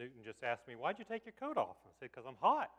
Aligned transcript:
Newton 0.00 0.22
just 0.24 0.42
asked 0.42 0.66
me, 0.66 0.76
Why'd 0.76 0.98
you 0.98 1.04
take 1.04 1.26
your 1.26 1.34
coat 1.38 1.58
off? 1.58 1.76
I 1.84 1.90
said, 1.98 2.08
Because 2.10 2.24
I'm 2.26 2.36
hot. 2.40 2.70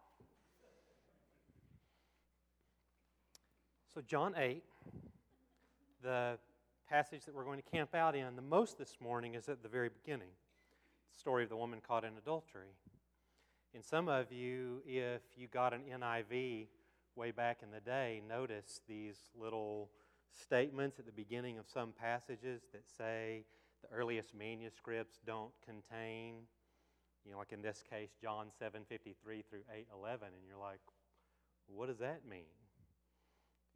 So, 3.94 4.02
John 4.02 4.34
8, 4.36 4.64
the 6.02 6.40
passage 6.90 7.26
that 7.26 7.36
we're 7.36 7.44
going 7.44 7.62
to 7.62 7.70
camp 7.70 7.94
out 7.94 8.16
in 8.16 8.36
the 8.36 8.42
most 8.42 8.80
this 8.80 8.98
morning 9.00 9.36
is 9.36 9.50
at 9.50 9.62
the 9.62 9.70
very 9.70 9.90
beginning 9.90 10.30
the 11.14 11.20
story 11.20 11.44
of 11.44 11.50
the 11.50 11.56
woman 11.56 11.80
caught 11.88 12.04
in 12.04 12.14
adultery. 12.18 12.74
And 13.76 13.86
some 13.86 14.08
of 14.08 14.32
you, 14.32 14.82
if 14.88 15.22
you 15.38 15.48
got 15.48 15.76
an 15.76 15.82
NIV 16.02 16.66
way 17.16 17.32
back 17.32 17.60
in 17.62 17.70
the 17.70 17.82
day, 17.82 18.24
notice 18.28 18.82
these 18.88 19.18
little 19.40 19.92
statements 20.32 20.98
at 20.98 21.06
the 21.06 21.12
beginning 21.12 21.60
of 21.60 21.66
some 21.72 21.92
passages 21.92 22.64
that 22.72 22.90
say 22.98 23.46
the 23.84 23.96
earliest 23.96 24.34
manuscripts 24.34 25.20
don't 25.24 25.52
contain, 25.64 26.48
you 27.26 27.32
know, 27.32 27.38
like 27.38 27.52
in 27.52 27.62
this 27.62 27.84
case, 27.90 28.10
John 28.22 28.48
7:53 28.60 29.44
through 29.50 29.64
8:11, 29.72 30.34
and 30.34 30.46
you're 30.48 30.58
like, 30.58 30.82
what 31.68 31.88
does 31.88 32.00
that 32.00 32.26
mean? 32.28 32.52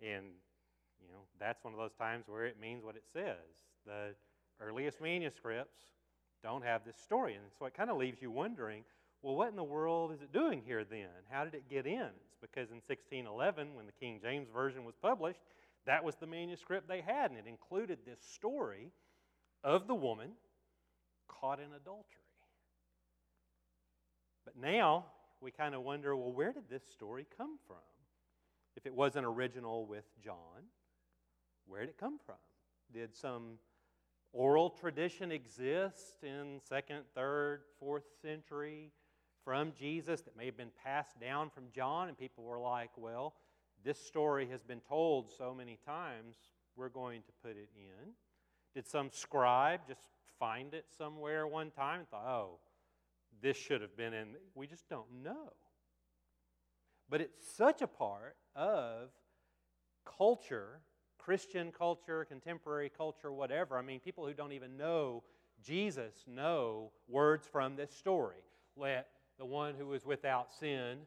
And 0.01 0.25
you 1.01 1.07
know, 1.07 1.21
that's 1.39 1.63
one 1.63 1.73
of 1.73 1.79
those 1.79 1.93
times 1.93 2.25
where 2.27 2.45
it 2.45 2.59
means 2.59 2.83
what 2.83 2.95
it 2.95 3.05
says. 3.11 3.35
The 3.85 4.15
earliest 4.59 5.01
manuscripts 5.01 5.77
don't 6.43 6.63
have 6.63 6.83
this 6.85 6.97
story, 6.97 7.35
and 7.35 7.45
so 7.57 7.65
it 7.65 7.73
kind 7.73 7.89
of 7.89 7.97
leaves 7.97 8.21
you 8.21 8.31
wondering 8.31 8.83
well, 9.25 9.35
what 9.35 9.49
in 9.49 9.55
the 9.55 9.63
world 9.63 10.11
is 10.11 10.21
it 10.21 10.31
doing 10.31 10.61
here 10.63 10.83
then? 10.83 11.09
How 11.31 11.45
did 11.45 11.55
it 11.55 11.67
get 11.67 11.87
in? 11.87 12.11
It's 12.27 12.37
because 12.39 12.69
in 12.69 12.79
1611, 12.85 13.73
when 13.73 13.87
the 13.87 13.91
King 13.91 14.19
James 14.21 14.47
Version 14.53 14.85
was 14.85 14.93
published, 15.01 15.39
that 15.87 16.03
was 16.03 16.15
the 16.15 16.27
manuscript 16.27 16.87
they 16.87 17.01
had, 17.01 17.31
and 17.31 17.39
it 17.39 17.47
included 17.47 17.97
this 18.05 18.19
story 18.21 18.91
of 19.63 19.87
the 19.87 19.95
woman 19.95 20.33
caught 21.27 21.59
in 21.59 21.73
adultery. 21.75 22.24
But 24.45 24.55
now 24.57 25.05
we 25.41 25.51
kind 25.51 25.75
of 25.75 25.81
wonder 25.81 26.15
well, 26.15 26.31
where 26.31 26.53
did 26.53 26.69
this 26.69 26.83
story 26.85 27.25
come 27.37 27.57
from? 27.67 27.77
If 28.75 28.85
it 28.85 28.93
wasn't 28.93 29.25
original 29.25 29.85
with 29.85 30.05
John, 30.23 30.69
where 31.67 31.81
did 31.81 31.89
it 31.89 31.97
come 31.97 32.19
from? 32.25 32.35
Did 32.93 33.15
some 33.15 33.57
oral 34.33 34.69
tradition 34.69 35.31
exist 35.31 36.23
in 36.23 36.59
second, 36.63 37.03
third, 37.15 37.61
fourth 37.79 38.03
century 38.21 38.91
from 39.43 39.71
Jesus 39.77 40.21
that 40.21 40.35
may 40.35 40.45
have 40.45 40.57
been 40.57 40.71
passed 40.83 41.19
down 41.19 41.49
from 41.49 41.65
John, 41.73 42.09
and 42.09 42.17
people 42.17 42.43
were 42.43 42.59
like, 42.59 42.89
well, 42.97 43.33
this 43.83 43.99
story 43.99 44.47
has 44.51 44.63
been 44.63 44.81
told 44.81 45.31
so 45.37 45.53
many 45.53 45.77
times, 45.85 46.35
we're 46.75 46.89
going 46.89 47.21
to 47.21 47.31
put 47.43 47.51
it 47.51 47.69
in. 47.75 48.11
Did 48.73 48.87
some 48.87 49.09
scribe 49.11 49.81
just 49.87 50.01
find 50.39 50.73
it 50.73 50.85
somewhere 50.97 51.47
one 51.47 51.71
time 51.71 51.99
and 51.99 52.09
thought, 52.09 52.25
oh, 52.27 52.59
this 53.41 53.57
should 53.57 53.81
have 53.81 53.95
been 53.95 54.13
in? 54.13 54.35
We 54.53 54.67
just 54.67 54.87
don't 54.89 55.23
know. 55.23 55.53
But 57.09 57.21
it's 57.21 57.55
such 57.55 57.81
a 57.81 57.87
part 57.87 58.35
of 58.55 59.09
culture, 60.05 60.81
Christian 61.17 61.71
culture, 61.71 62.25
contemporary 62.25 62.91
culture, 62.95 63.31
whatever. 63.31 63.77
I 63.77 63.81
mean, 63.81 63.99
people 63.99 64.25
who 64.25 64.33
don't 64.33 64.53
even 64.53 64.77
know 64.77 65.23
Jesus 65.63 66.13
know 66.27 66.91
words 67.07 67.47
from 67.51 67.75
this 67.75 67.91
story. 67.91 68.43
Let 68.75 69.07
the 69.37 69.45
one 69.45 69.75
who 69.75 69.93
is 69.93 70.05
without 70.05 70.53
sin. 70.53 70.99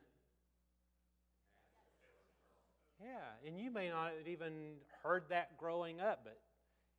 Yeah, 3.00 3.46
and 3.46 3.58
you 3.58 3.70
may 3.70 3.88
not 3.88 4.12
have 4.18 4.26
even 4.26 4.52
heard 5.02 5.24
that 5.28 5.56
growing 5.56 6.00
up, 6.00 6.20
but 6.24 6.38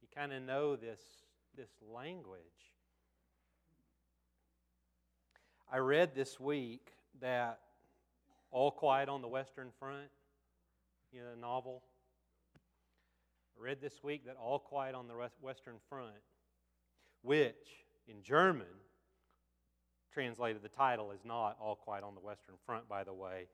you 0.01 0.07
kind 0.15 0.31
of 0.31 0.41
know 0.43 0.75
this, 0.75 1.01
this 1.57 1.69
language. 1.93 2.39
I 5.71 5.77
read 5.77 6.15
this 6.15 6.39
week 6.39 6.93
that 7.21 7.59
All 8.49 8.71
Quiet 8.71 9.07
on 9.07 9.21
the 9.21 9.27
Western 9.27 9.69
Front, 9.79 10.09
you 11.11 11.19
know, 11.19 11.29
the 11.35 11.39
novel. 11.39 11.83
I 13.55 13.63
read 13.63 13.77
this 13.79 14.03
week 14.03 14.25
that 14.25 14.35
All 14.35 14.57
Quiet 14.57 14.95
on 14.95 15.07
the 15.07 15.13
Western 15.41 15.75
Front, 15.87 16.15
which 17.21 17.85
in 18.07 18.23
German 18.23 18.65
translated, 20.11 20.63
the 20.63 20.69
title 20.69 21.11
is 21.11 21.19
not 21.23 21.55
All 21.61 21.75
Quiet 21.75 22.03
on 22.03 22.15
the 22.15 22.21
Western 22.21 22.55
Front, 22.65 22.89
by 22.89 23.03
the 23.03 23.13
way. 23.13 23.45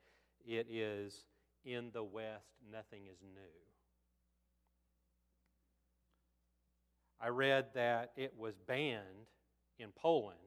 It 0.46 0.68
is 0.70 1.26
In 1.66 1.90
the 1.92 2.04
West, 2.04 2.48
Nothing 2.72 3.02
is 3.12 3.18
New. 3.20 3.40
I 7.20 7.28
read 7.28 7.66
that 7.74 8.12
it 8.16 8.32
was 8.38 8.54
banned 8.66 9.28
in 9.78 9.88
Poland 9.94 10.45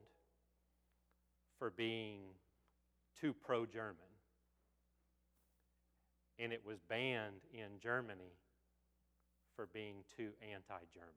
for 1.60 1.70
being 1.70 2.20
too 3.20 3.34
pro 3.34 3.66
German, 3.66 4.10
and 6.38 6.54
it 6.54 6.62
was 6.64 6.78
banned 6.88 7.42
in 7.52 7.78
Germany 7.80 8.32
for 9.54 9.68
being 9.72 9.96
too 10.16 10.30
anti 10.42 10.82
German. 10.92 11.12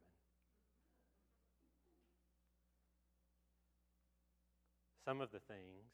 Some 5.06 5.22
of 5.22 5.32
the 5.32 5.40
things 5.40 5.88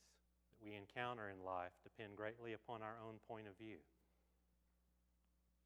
that 0.49 0.65
we 0.65 0.75
encounter 0.75 1.29
in 1.29 1.45
life 1.45 1.71
depend 1.83 2.15
greatly 2.15 2.53
upon 2.53 2.81
our 2.81 2.95
own 3.07 3.15
point 3.27 3.47
of 3.47 3.55
view. 3.57 3.77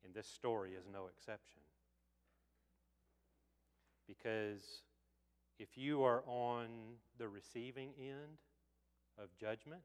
And 0.03 0.13
this 0.13 0.27
story 0.27 0.71
is 0.71 0.83
no 0.91 1.07
exception. 1.07 1.61
Because 4.07 4.81
if 5.57 5.77
you 5.77 6.03
are 6.03 6.23
on 6.27 6.67
the 7.17 7.29
receiving 7.29 7.91
end 7.97 8.39
of 9.21 9.29
judgment, 9.39 9.81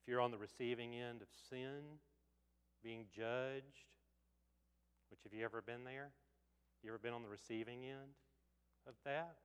if 0.00 0.08
you're 0.08 0.20
on 0.20 0.30
the 0.30 0.38
receiving 0.38 0.94
end 0.94 1.22
of 1.22 1.28
sin, 1.48 1.98
being 2.82 3.06
judged, 3.14 3.86
which 5.10 5.20
have 5.24 5.32
you 5.32 5.44
ever 5.44 5.62
been 5.62 5.84
there? 5.84 6.10
You 6.82 6.90
ever 6.90 6.98
been 6.98 7.12
on 7.12 7.22
the 7.22 7.28
receiving 7.28 7.84
end 7.84 8.16
of 8.88 8.94
that? 9.04 9.36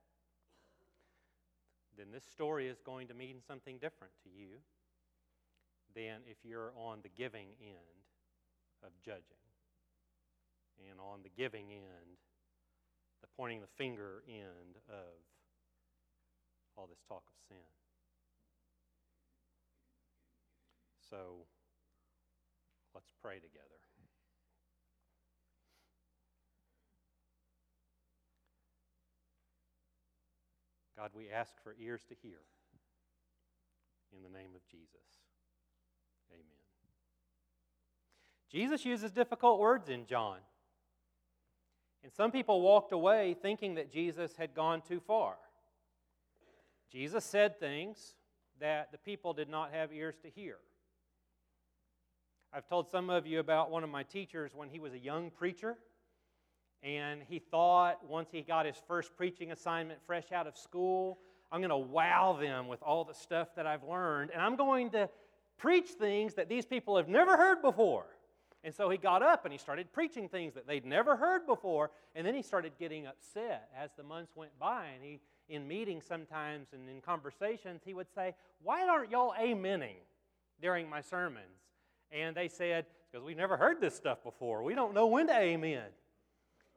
then 1.97 2.07
this 2.13 2.23
story 2.23 2.67
is 2.67 2.77
going 2.85 3.07
to 3.07 3.13
mean 3.13 3.41
something 3.45 3.77
different 3.81 4.13
to 4.23 4.29
you 4.29 4.61
than 5.95 6.21
if 6.29 6.37
you're 6.43 6.71
on 6.77 6.99
the 7.01 7.09
giving 7.09 7.49
end 7.59 8.05
of 8.83 8.91
judging. 9.03 9.41
And 10.89 10.99
on 11.01 11.23
the 11.23 11.33
giving 11.35 11.73
end, 11.73 12.21
the 13.21 13.27
pointing 13.35 13.61
the 13.61 13.73
finger 13.75 14.21
end 14.29 14.77
of 14.87 15.17
all 16.77 16.87
this 16.87 17.01
talk 17.07 17.23
of 17.27 17.35
sin. 17.47 17.57
So 21.09 21.47
let's 22.93 23.11
pray 23.21 23.35
together. 23.35 23.63
God, 30.97 31.11
we 31.13 31.29
ask 31.29 31.53
for 31.63 31.75
ears 31.79 32.01
to 32.09 32.15
hear. 32.21 32.39
In 34.15 34.23
the 34.23 34.29
name 34.29 34.51
of 34.55 34.65
Jesus. 34.71 34.87
Amen. 36.31 36.43
Jesus 38.49 38.85
uses 38.85 39.11
difficult 39.11 39.59
words 39.59 39.89
in 39.89 40.05
John. 40.05 40.37
And 42.03 42.11
some 42.11 42.31
people 42.31 42.61
walked 42.61 42.93
away 42.93 43.35
thinking 43.41 43.75
that 43.75 43.91
Jesus 43.91 44.35
had 44.37 44.55
gone 44.55 44.81
too 44.81 44.99
far. 44.99 45.35
Jesus 46.91 47.25
said 47.25 47.59
things 47.59 48.15
that 48.59 48.91
the 48.91 48.97
people 48.97 49.33
did 49.33 49.49
not 49.49 49.71
have 49.71 49.91
ears 49.91 50.15
to 50.23 50.29
hear. 50.29 50.57
I've 52.53 52.67
told 52.67 52.89
some 52.89 53.09
of 53.09 53.27
you 53.27 53.39
about 53.39 53.69
one 53.69 53.83
of 53.83 53.89
my 53.89 54.03
teachers 54.03 54.51
when 54.55 54.69
he 54.69 54.79
was 54.79 54.93
a 54.93 54.99
young 54.99 55.29
preacher. 55.29 55.77
And 56.83 57.21
he 57.27 57.39
thought 57.39 58.07
once 58.07 58.29
he 58.31 58.41
got 58.41 58.65
his 58.65 58.75
first 58.87 59.15
preaching 59.17 59.51
assignment 59.51 59.99
fresh 60.05 60.31
out 60.31 60.47
of 60.47 60.57
school, 60.57 61.17
I'm 61.51 61.59
going 61.59 61.69
to 61.69 61.77
wow 61.77 62.37
them 62.39 62.67
with 62.67 62.81
all 62.83 63.03
the 63.03 63.13
stuff 63.13 63.49
that 63.55 63.65
I've 63.65 63.83
learned. 63.83 64.31
And 64.31 64.41
I'm 64.41 64.55
going 64.55 64.91
to 64.91 65.09
preach 65.57 65.89
things 65.89 66.35
that 66.35 66.49
these 66.49 66.65
people 66.65 66.97
have 66.97 67.07
never 67.07 67.35
heard 67.35 67.61
before. 67.61 68.05
And 68.63 68.73
so 68.73 68.89
he 68.89 68.97
got 68.97 69.23
up 69.23 69.45
and 69.45 69.51
he 69.51 69.57
started 69.57 69.91
preaching 69.91 70.29
things 70.29 70.53
that 70.53 70.67
they'd 70.67 70.85
never 70.85 71.15
heard 71.15 71.45
before. 71.45 71.91
And 72.15 72.25
then 72.25 72.35
he 72.35 72.41
started 72.41 72.73
getting 72.79 73.07
upset 73.07 73.69
as 73.77 73.91
the 73.97 74.03
months 74.03 74.35
went 74.35 74.57
by. 74.59 74.87
And 74.93 75.03
he, 75.03 75.19
in 75.49 75.67
meetings 75.67 76.05
sometimes 76.05 76.67
and 76.73 76.89
in 76.89 77.01
conversations, 77.01 77.81
he 77.85 77.93
would 77.93 78.07
say, 78.13 78.35
Why 78.61 78.87
aren't 78.87 79.11
y'all 79.11 79.33
amening 79.39 80.01
during 80.61 80.89
my 80.89 81.01
sermons? 81.01 81.45
And 82.11 82.35
they 82.35 82.47
said, 82.47 82.85
Because 83.11 83.25
we've 83.25 83.37
never 83.37 83.57
heard 83.57 83.81
this 83.81 83.95
stuff 83.95 84.23
before. 84.23 84.63
We 84.63 84.75
don't 84.75 84.93
know 84.93 85.07
when 85.07 85.27
to 85.27 85.37
amen. 85.37 85.85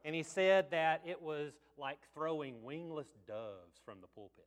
And 0.03 0.15
he 0.15 0.23
said 0.23 0.71
that 0.71 1.01
it 1.05 1.21
was 1.21 1.53
like 1.77 1.99
throwing 2.13 2.63
wingless 2.63 3.13
doves 3.27 3.79
from 3.85 3.99
the 4.01 4.07
pulpit. 4.07 4.45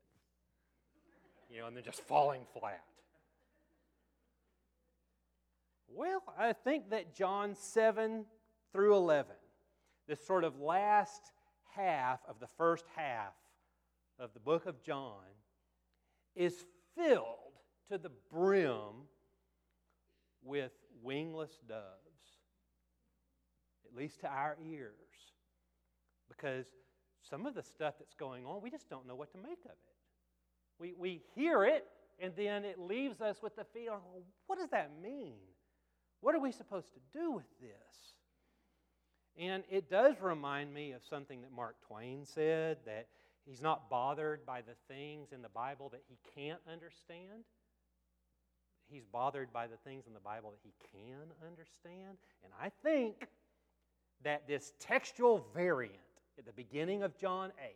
You 1.51 1.61
know, 1.61 1.67
and 1.67 1.77
they're 1.77 1.83
just 1.83 2.01
falling 2.03 2.43
flat. 2.59 2.83
Well, 5.89 6.23
I 6.37 6.53
think 6.53 6.91
that 6.91 7.15
John 7.15 7.55
7 7.55 8.25
through 8.73 8.97
11, 8.97 9.33
this 10.09 10.25
sort 10.27 10.43
of 10.43 10.59
last 10.59 11.31
half 11.77 12.19
of 12.29 12.41
the 12.41 12.49
first 12.59 12.85
half 12.97 13.33
of 14.19 14.33
the 14.35 14.41
book 14.41 14.67
of 14.67 14.83
John 14.83 15.23
is 16.35 16.55
filled 16.97 17.27
to 17.91 17.99
the 17.99 18.11
brim 18.31 19.09
with 20.43 20.73
wingless 21.03 21.59
doves, 21.69 21.85
at 23.87 23.97
least 23.97 24.21
to 24.21 24.29
our 24.29 24.57
ears. 24.65 24.93
Because 26.29 26.67
some 27.29 27.47
of 27.47 27.55
the 27.55 27.63
stuff 27.63 27.95
that's 27.99 28.15
going 28.15 28.45
on, 28.47 28.61
we 28.63 28.71
just 28.71 28.89
don't 28.89 29.07
know 29.07 29.15
what 29.15 29.33
to 29.33 29.39
make 29.39 29.65
of 29.65 29.71
it. 29.71 29.95
We, 30.79 30.95
we 30.99 31.23
hear 31.35 31.65
it, 31.65 31.87
and 32.19 32.33
then 32.37 32.65
it 32.65 32.79
leaves 32.79 33.21
us 33.21 33.43
with 33.43 33.57
the 33.57 33.65
feeling 33.73 34.01
well, 34.13 34.23
what 34.47 34.59
does 34.59 34.71
that 34.71 34.91
mean? 35.03 35.37
What 36.21 36.35
are 36.35 36.41
we 36.41 36.53
supposed 36.53 36.89
to 36.95 37.19
do 37.19 37.31
with 37.31 37.47
this? 37.61 37.71
And 39.37 39.65
it 39.71 39.91
does 39.91 40.15
remind 40.21 40.73
me 40.73 40.93
of 40.93 41.03
something 41.09 41.43
that 41.43 41.53
Mark 41.53 41.77
Twain 41.87 42.25
said 42.25 42.79
that 42.87 43.09
he's 43.47 43.63
not 43.63 43.91
bothered 43.91 44.45
by 44.47 44.61
the 44.61 44.75
things 44.89 45.33
in 45.33 45.43
the 45.43 45.49
Bible 45.49 45.89
that 45.91 46.03
he 46.09 46.19
can't 46.35 46.61
understand. 46.71 47.45
He's 48.91 49.05
bothered 49.05 49.53
by 49.53 49.67
the 49.67 49.77
things 49.79 50.07
in 50.07 50.15
the 50.15 50.21
Bible 50.21 50.51
that 50.51 50.61
he 50.63 50.73
can 50.93 51.33
understand. 51.47 52.19
And 52.43 52.53
I 52.61 52.71
think 52.83 53.29
that 54.23 54.47
this 54.47 54.73
textual 54.79 55.47
variant 55.55 55.95
at 56.39 56.47
the 56.47 56.53
beginning 56.53 57.03
of 57.03 57.17
John 57.17 57.53
8 57.63 57.75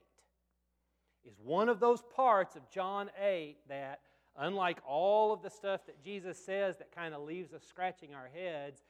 is 1.25 1.38
one 1.43 1.69
of 1.69 1.81
those 1.81 2.03
parts 2.15 2.56
of 2.56 2.69
John 2.70 3.11
8 3.20 3.56
that, 3.69 4.00
unlike 4.37 4.79
all 4.87 5.32
of 5.32 5.43
the 5.43 5.50
stuff 5.50 5.87
that 5.87 6.03
Jesus 6.03 6.38
says 6.38 6.79
that 6.79 6.94
kind 6.94 7.15
of 7.15 7.23
leaves 7.23 7.53
us 7.53 7.62
scratching 7.69 8.15
our 8.15 8.29
heads, 8.35 8.82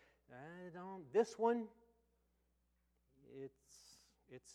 this 1.13 1.39
one, 1.39 1.65
it's, 3.43 3.55
it's 4.31 4.53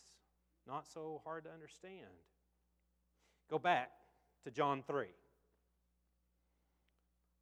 not 0.67 0.85
so 0.91 1.21
hard 1.23 1.43
to 1.45 1.51
understand. 1.51 2.07
Go 3.49 3.59
back 3.59 3.91
to 4.43 4.51
John 4.51 4.83
3. 4.87 5.07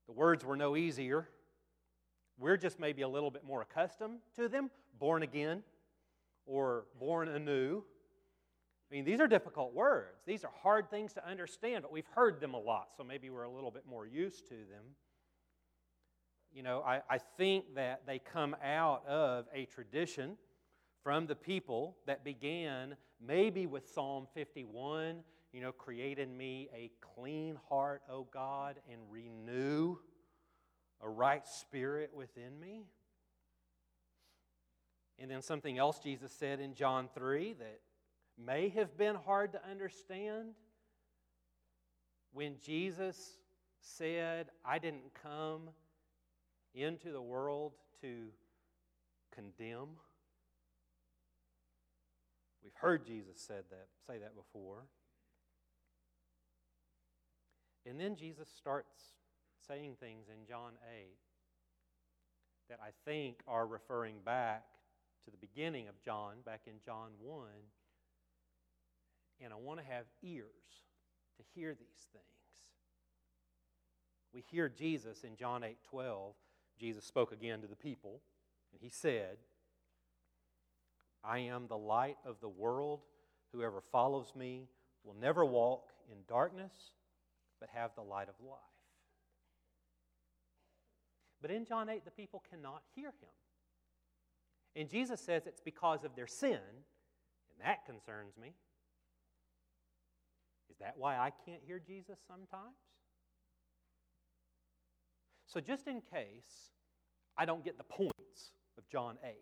The 0.07 0.13
words 0.13 0.43
were 0.43 0.57
no 0.57 0.75
easier. 0.75 1.29
We're 2.37 2.57
just 2.57 2.79
maybe 2.79 3.03
a 3.03 3.07
little 3.07 3.31
bit 3.31 3.43
more 3.43 3.61
accustomed 3.61 4.19
to 4.35 4.47
them, 4.47 4.71
born 4.99 5.23
again 5.23 5.63
or 6.45 6.85
born 6.99 7.29
anew. 7.29 7.83
I 8.91 8.95
mean, 8.95 9.05
these 9.05 9.21
are 9.21 9.27
difficult 9.27 9.73
words. 9.73 10.21
These 10.25 10.43
are 10.43 10.51
hard 10.63 10.89
things 10.89 11.13
to 11.13 11.25
understand, 11.25 11.83
but 11.83 11.93
we've 11.93 12.09
heard 12.13 12.41
them 12.41 12.53
a 12.53 12.59
lot, 12.59 12.89
so 12.97 13.03
maybe 13.03 13.29
we're 13.29 13.43
a 13.43 13.51
little 13.51 13.71
bit 13.71 13.83
more 13.89 14.05
used 14.05 14.47
to 14.47 14.55
them. 14.55 14.95
You 16.51 16.63
know, 16.63 16.83
I, 16.85 17.01
I 17.09 17.17
think 17.37 17.75
that 17.75 18.01
they 18.05 18.19
come 18.19 18.55
out 18.61 19.05
of 19.07 19.45
a 19.53 19.65
tradition 19.65 20.35
from 21.03 21.25
the 21.25 21.35
people 21.35 21.95
that 22.05 22.25
began 22.25 22.95
maybe 23.25 23.65
with 23.65 23.87
Psalm 23.89 24.27
51, 24.33 25.23
you 25.53 25.61
know, 25.61 25.71
create 25.71 26.19
in 26.19 26.35
me 26.35 26.69
a 26.73 26.91
clean 27.15 27.57
heart, 27.69 28.01
O 28.09 28.27
God, 28.33 28.77
and 28.91 28.99
renew 29.09 29.97
a 31.01 31.09
right 31.09 31.45
spirit 31.47 32.11
within 32.13 32.59
me. 32.59 32.85
And 35.19 35.29
then 35.29 35.41
something 35.41 35.77
else 35.77 35.99
Jesus 35.99 36.31
said 36.31 36.59
in 36.59 36.73
John 36.73 37.09
3 37.13 37.53
that 37.59 37.79
may 38.43 38.69
have 38.69 38.97
been 38.97 39.15
hard 39.15 39.51
to 39.53 39.61
understand 39.69 40.55
when 42.33 42.55
Jesus 42.63 43.37
said, 43.81 44.47
I 44.65 44.79
didn't 44.79 45.13
come 45.21 45.69
into 46.73 47.11
the 47.11 47.21
world 47.21 47.73
to 48.01 48.27
condemn. 49.33 49.89
We've 52.63 52.73
heard 52.75 53.05
Jesus 53.05 53.39
said 53.39 53.63
that, 53.69 53.87
say 54.07 54.19
that 54.19 54.35
before. 54.35 54.85
And 57.85 57.99
then 57.99 58.15
Jesus 58.15 58.47
starts 58.55 59.15
saying 59.67 59.95
things 59.99 60.27
in 60.29 60.45
John 60.47 60.73
8 60.97 61.07
that 62.69 62.79
I 62.81 62.89
think 63.05 63.37
are 63.47 63.65
referring 63.65 64.17
back 64.23 64.65
to 65.25 65.31
the 65.31 65.37
beginning 65.37 65.87
of 65.87 66.01
John, 66.01 66.35
back 66.45 66.61
in 66.67 66.75
John 66.85 67.09
1, 67.19 67.47
and 69.43 69.51
I 69.51 69.55
want 69.55 69.79
to 69.79 69.85
have 69.85 70.05
ears 70.23 70.85
to 71.37 71.43
hear 71.55 71.73
these 71.73 72.07
things. 72.13 72.25
We 74.33 74.41
hear 74.41 74.69
Jesus 74.69 75.23
in 75.23 75.35
John 75.35 75.63
8 75.63 75.77
12. 75.89 76.33
Jesus 76.79 77.05
spoke 77.05 77.31
again 77.31 77.61
to 77.61 77.67
the 77.67 77.75
people, 77.75 78.21
and 78.71 78.81
he 78.81 78.89
said, 78.89 79.37
I 81.23 81.39
am 81.39 81.67
the 81.67 81.77
light 81.77 82.17
of 82.25 82.37
the 82.41 82.49
world. 82.49 83.01
Whoever 83.53 83.81
follows 83.91 84.33
me 84.35 84.67
will 85.03 85.15
never 85.19 85.45
walk 85.45 85.89
in 86.11 86.17
darkness, 86.27 86.73
but 87.59 87.69
have 87.73 87.91
the 87.95 88.01
light 88.01 88.29
of 88.29 88.35
life. 88.43 88.59
But 91.41 91.51
in 91.51 91.65
John 91.65 91.89
8, 91.89 92.05
the 92.05 92.11
people 92.11 92.43
cannot 92.49 92.83
hear 92.95 93.07
him. 93.07 93.29
And 94.75 94.89
Jesus 94.89 95.19
says 95.19 95.47
it's 95.47 95.59
because 95.59 96.03
of 96.03 96.15
their 96.15 96.27
sin, 96.27 96.59
and 96.59 97.65
that 97.65 97.85
concerns 97.85 98.37
me. 98.37 98.53
Is 100.69 100.77
that 100.79 100.93
why 100.97 101.17
I 101.17 101.31
can't 101.45 101.61
hear 101.65 101.79
Jesus 101.79 102.19
sometimes? 102.27 102.75
So, 105.47 105.59
just 105.59 105.87
in 105.87 106.01
case 106.01 106.71
I 107.37 107.43
don't 107.43 107.65
get 107.65 107.77
the 107.77 107.83
points 107.83 108.53
of 108.77 108.87
John 108.89 109.17
8, 109.23 109.33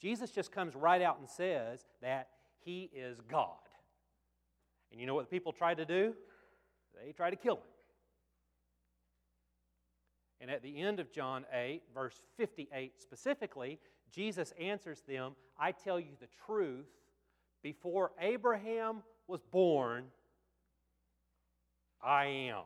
Jesus 0.00 0.30
just 0.30 0.52
comes 0.52 0.74
right 0.74 1.02
out 1.02 1.18
and 1.18 1.28
says 1.28 1.84
that 2.02 2.28
he 2.64 2.90
is 2.94 3.18
God. 3.28 3.56
And 4.90 5.00
you 5.00 5.06
know 5.06 5.14
what 5.14 5.28
the 5.28 5.36
people 5.36 5.52
try 5.52 5.74
to 5.74 5.84
do? 5.84 6.14
They 7.04 7.12
try 7.12 7.30
to 7.30 7.36
kill 7.36 7.56
him. 7.56 7.62
And 10.40 10.50
at 10.50 10.62
the 10.62 10.80
end 10.80 11.00
of 11.00 11.12
John 11.12 11.44
8, 11.52 11.82
verse 11.92 12.20
58 12.36 13.00
specifically, 13.00 13.78
Jesus 14.12 14.52
answers 14.58 15.02
them 15.02 15.32
I 15.58 15.72
tell 15.72 15.98
you 15.98 16.12
the 16.20 16.28
truth, 16.46 16.86
before 17.62 18.12
Abraham 18.20 19.02
was 19.26 19.42
born, 19.42 20.04
I 22.02 22.26
am. 22.26 22.62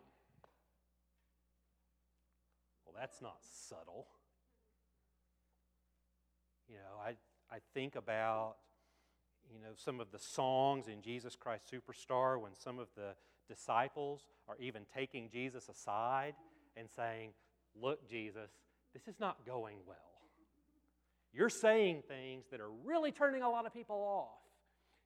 Well, 2.84 2.94
that's 2.98 3.22
not 3.22 3.36
subtle. 3.40 4.06
You 6.72 6.78
know, 6.78 7.04
I, 7.04 7.10
I 7.54 7.58
think 7.74 7.96
about, 7.96 8.54
you 9.52 9.60
know, 9.60 9.74
some 9.76 10.00
of 10.00 10.10
the 10.10 10.18
songs 10.18 10.88
in 10.88 11.02
Jesus 11.02 11.36
Christ 11.36 11.64
Superstar 11.70 12.40
when 12.40 12.54
some 12.54 12.78
of 12.78 12.88
the 12.96 13.10
disciples 13.46 14.22
are 14.48 14.56
even 14.58 14.84
taking 14.96 15.28
Jesus 15.28 15.68
aside 15.68 16.34
and 16.74 16.88
saying, 16.88 17.32
Look, 17.78 18.08
Jesus, 18.08 18.50
this 18.94 19.06
is 19.06 19.20
not 19.20 19.44
going 19.46 19.76
well. 19.86 19.96
You're 21.32 21.50
saying 21.50 22.02
things 22.08 22.44
that 22.50 22.60
are 22.60 22.70
really 22.84 23.12
turning 23.12 23.42
a 23.42 23.48
lot 23.48 23.66
of 23.66 23.72
people 23.72 23.96
off. 23.96 24.40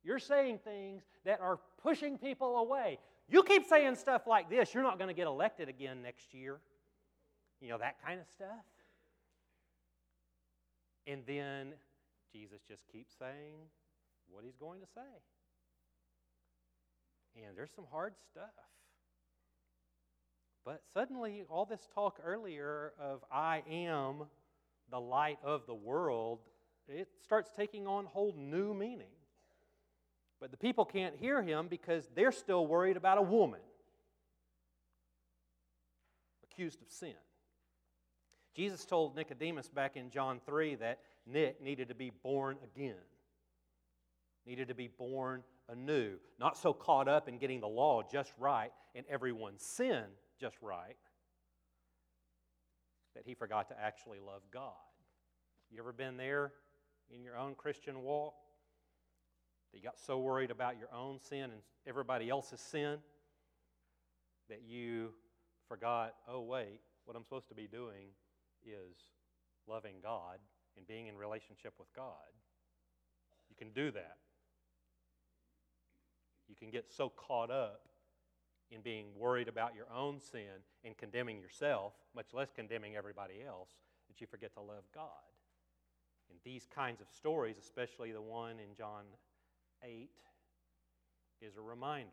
You're 0.02 0.18
saying 0.18 0.60
things 0.64 1.02
that 1.24 1.40
are 1.40 1.58
pushing 1.82 2.18
people 2.18 2.56
away. 2.58 2.98
You 3.28 3.42
keep 3.42 3.66
saying 3.66 3.96
stuff 3.96 4.26
like 4.26 4.50
this, 4.50 4.72
you're 4.72 4.82
not 4.82 4.98
going 4.98 5.08
to 5.08 5.14
get 5.14 5.26
elected 5.26 5.68
again 5.68 6.02
next 6.02 6.32
year. 6.34 6.58
You 7.60 7.70
know, 7.70 7.78
that 7.78 7.96
kind 8.04 8.20
of 8.20 8.26
stuff. 8.34 8.64
And 11.06 11.22
then 11.26 11.74
Jesus 12.32 12.60
just 12.68 12.82
keeps 12.92 13.14
saying 13.18 13.58
what 14.28 14.44
he's 14.44 14.56
going 14.56 14.80
to 14.80 14.86
say. 14.94 15.00
And 17.46 17.56
there's 17.56 17.70
some 17.74 17.86
hard 17.90 18.14
stuff. 18.30 18.50
But 20.64 20.82
suddenly, 20.92 21.44
all 21.48 21.64
this 21.64 21.86
talk 21.94 22.18
earlier 22.24 22.92
of 23.00 23.22
I 23.30 23.62
am 23.70 24.24
the 24.90 25.00
light 25.00 25.38
of 25.44 25.66
the 25.66 25.74
world, 25.74 26.40
it 26.88 27.08
starts 27.22 27.50
taking 27.56 27.86
on 27.86 28.04
whole 28.04 28.34
new 28.36 28.74
meaning. 28.74 29.12
But 30.40 30.50
the 30.50 30.56
people 30.56 30.84
can't 30.84 31.14
hear 31.16 31.42
him 31.42 31.68
because 31.68 32.08
they're 32.14 32.32
still 32.32 32.66
worried 32.66 32.96
about 32.96 33.18
a 33.18 33.22
woman 33.22 33.60
accused 36.42 36.82
of 36.82 36.90
sin. 36.90 37.14
Jesus 38.56 38.86
told 38.86 39.14
Nicodemus 39.14 39.68
back 39.68 39.96
in 39.96 40.08
John 40.08 40.40
3 40.46 40.76
that 40.76 41.00
Nick 41.26 41.62
needed 41.62 41.88
to 41.88 41.94
be 41.94 42.10
born 42.22 42.56
again, 42.64 42.94
needed 44.46 44.68
to 44.68 44.74
be 44.74 44.88
born 44.88 45.42
anew, 45.68 46.14
not 46.40 46.56
so 46.56 46.72
caught 46.72 47.06
up 47.06 47.28
in 47.28 47.36
getting 47.36 47.60
the 47.60 47.68
law 47.68 48.02
just 48.10 48.32
right 48.38 48.72
and 48.94 49.04
everyone's 49.10 49.62
sin 49.62 50.04
just 50.40 50.56
right 50.62 50.96
that 53.14 53.24
he 53.26 53.34
forgot 53.34 53.68
to 53.68 53.74
actually 53.78 54.20
love 54.20 54.40
God. 54.50 54.72
You 55.70 55.78
ever 55.80 55.92
been 55.92 56.16
there 56.16 56.52
in 57.14 57.22
your 57.22 57.36
own 57.36 57.54
Christian 57.54 58.02
walk? 58.02 58.34
That 59.72 59.78
you 59.78 59.84
got 59.84 59.98
so 59.98 60.18
worried 60.18 60.50
about 60.50 60.78
your 60.78 60.92
own 60.94 61.18
sin 61.20 61.44
and 61.44 61.60
everybody 61.86 62.30
else's 62.30 62.60
sin 62.60 62.98
that 64.48 64.62
you 64.66 65.10
forgot, 65.68 66.14
oh, 66.26 66.40
wait, 66.40 66.80
what 67.04 67.16
I'm 67.16 67.24
supposed 67.24 67.48
to 67.48 67.54
be 67.54 67.66
doing 67.66 68.08
is 68.66 68.96
loving 69.66 69.96
God 70.02 70.38
and 70.76 70.86
being 70.86 71.06
in 71.06 71.16
relationship 71.16 71.74
with 71.78 71.92
God. 71.94 72.34
You 73.48 73.56
can 73.56 73.72
do 73.72 73.90
that. 73.92 74.16
You 76.48 76.54
can 76.54 76.70
get 76.70 76.92
so 76.92 77.08
caught 77.08 77.50
up 77.50 77.82
in 78.70 78.80
being 78.80 79.06
worried 79.16 79.48
about 79.48 79.74
your 79.74 79.86
own 79.94 80.20
sin 80.20 80.62
and 80.84 80.96
condemning 80.96 81.40
yourself, 81.40 81.92
much 82.14 82.32
less 82.32 82.52
condemning 82.52 82.96
everybody 82.96 83.42
else, 83.46 83.70
that 84.08 84.20
you 84.20 84.26
forget 84.26 84.52
to 84.54 84.60
love 84.60 84.84
God. 84.94 85.06
And 86.30 86.38
these 86.44 86.66
kinds 86.74 87.00
of 87.00 87.06
stories, 87.08 87.56
especially 87.58 88.12
the 88.12 88.22
one 88.22 88.58
in 88.58 88.74
John 88.76 89.04
8, 89.84 90.10
is 91.40 91.56
a 91.56 91.62
reminder. 91.62 92.10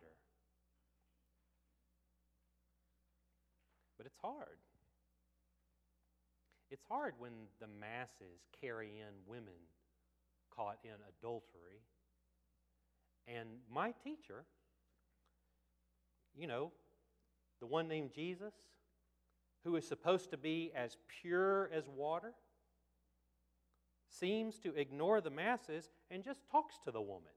But 3.98 4.06
it's 4.06 4.18
hard. 4.22 4.58
It's 6.72 6.84
hard 6.90 7.14
when 7.20 7.32
the 7.60 7.68
masses 7.68 8.48
carry 8.60 8.88
in 9.00 9.14
women 9.28 9.54
caught 10.56 10.80
in 10.84 10.92
adultery. 11.20 11.82
And 13.28 13.50
my 13.72 13.94
teacher, 14.04 14.46
you 16.36 16.48
know, 16.48 16.72
the 17.60 17.66
one 17.68 17.88
named 17.88 18.12
Jesus, 18.14 18.54
who 19.64 19.76
is 19.76 19.88
supposed 19.88 20.30
to 20.32 20.38
be 20.38 20.72
as 20.76 20.98
pure 21.22 21.70
as 21.74 21.88
water, 21.88 22.34
seems 24.10 24.60
to 24.60 24.76
ignore 24.76 25.22
the 25.22 25.30
masses 25.30 25.90
and 26.12 26.24
just 26.24 26.42
talks 26.52 26.76
to 26.86 26.92
the 26.92 27.02
woman. 27.02 27.32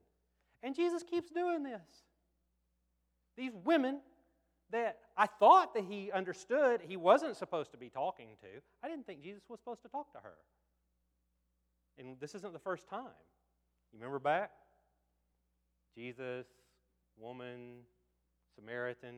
And 0.61 0.75
Jesus 0.75 1.03
keeps 1.03 1.29
doing 1.29 1.63
this. 1.63 2.03
These 3.35 3.53
women 3.63 3.99
that 4.71 4.97
I 5.15 5.27
thought 5.27 5.73
that 5.73 5.83
he 5.83 6.11
understood 6.11 6.81
he 6.87 6.97
wasn't 6.97 7.37
supposed 7.37 7.71
to 7.71 7.77
be 7.77 7.89
talking 7.89 8.29
to, 8.41 8.47
I 8.83 8.89
didn't 8.89 9.05
think 9.05 9.21
Jesus 9.21 9.43
was 9.49 9.59
supposed 9.59 9.81
to 9.83 9.89
talk 9.89 10.11
to 10.13 10.19
her. 10.19 10.35
And 11.97 12.19
this 12.19 12.35
isn't 12.35 12.53
the 12.53 12.59
first 12.59 12.87
time. 12.87 13.05
You 13.91 13.99
remember 13.99 14.19
back? 14.19 14.51
Jesus, 15.95 16.45
woman, 17.17 17.79
Samaritan, 18.55 19.15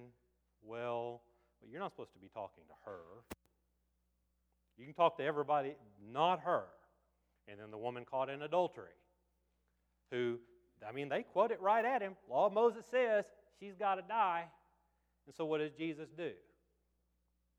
well, 0.61 1.21
but 1.59 1.69
you're 1.69 1.81
not 1.81 1.91
supposed 1.91 2.13
to 2.13 2.19
be 2.19 2.29
talking 2.29 2.63
to 2.67 2.73
her. 2.85 3.01
You 4.77 4.85
can 4.85 4.93
talk 4.93 5.17
to 5.17 5.23
everybody, 5.23 5.75
not 6.13 6.39
her. 6.41 6.63
And 7.49 7.59
then 7.59 7.71
the 7.71 7.77
woman 7.77 8.05
caught 8.09 8.29
in 8.29 8.43
adultery, 8.43 8.93
who, 10.11 10.37
I 10.87 10.91
mean, 10.91 11.09
they 11.09 11.23
quote 11.23 11.51
it 11.51 11.59
right 11.59 11.83
at 11.83 12.01
him. 12.01 12.15
Law 12.29 12.45
of 12.45 12.53
Moses 12.53 12.85
says 12.89 13.25
she's 13.59 13.75
got 13.75 13.95
to 13.95 14.03
die. 14.07 14.45
And 15.29 15.35
so 15.35 15.45
what 15.45 15.59
does 15.59 15.73
Jesus 15.73 16.09
do? 16.17 16.31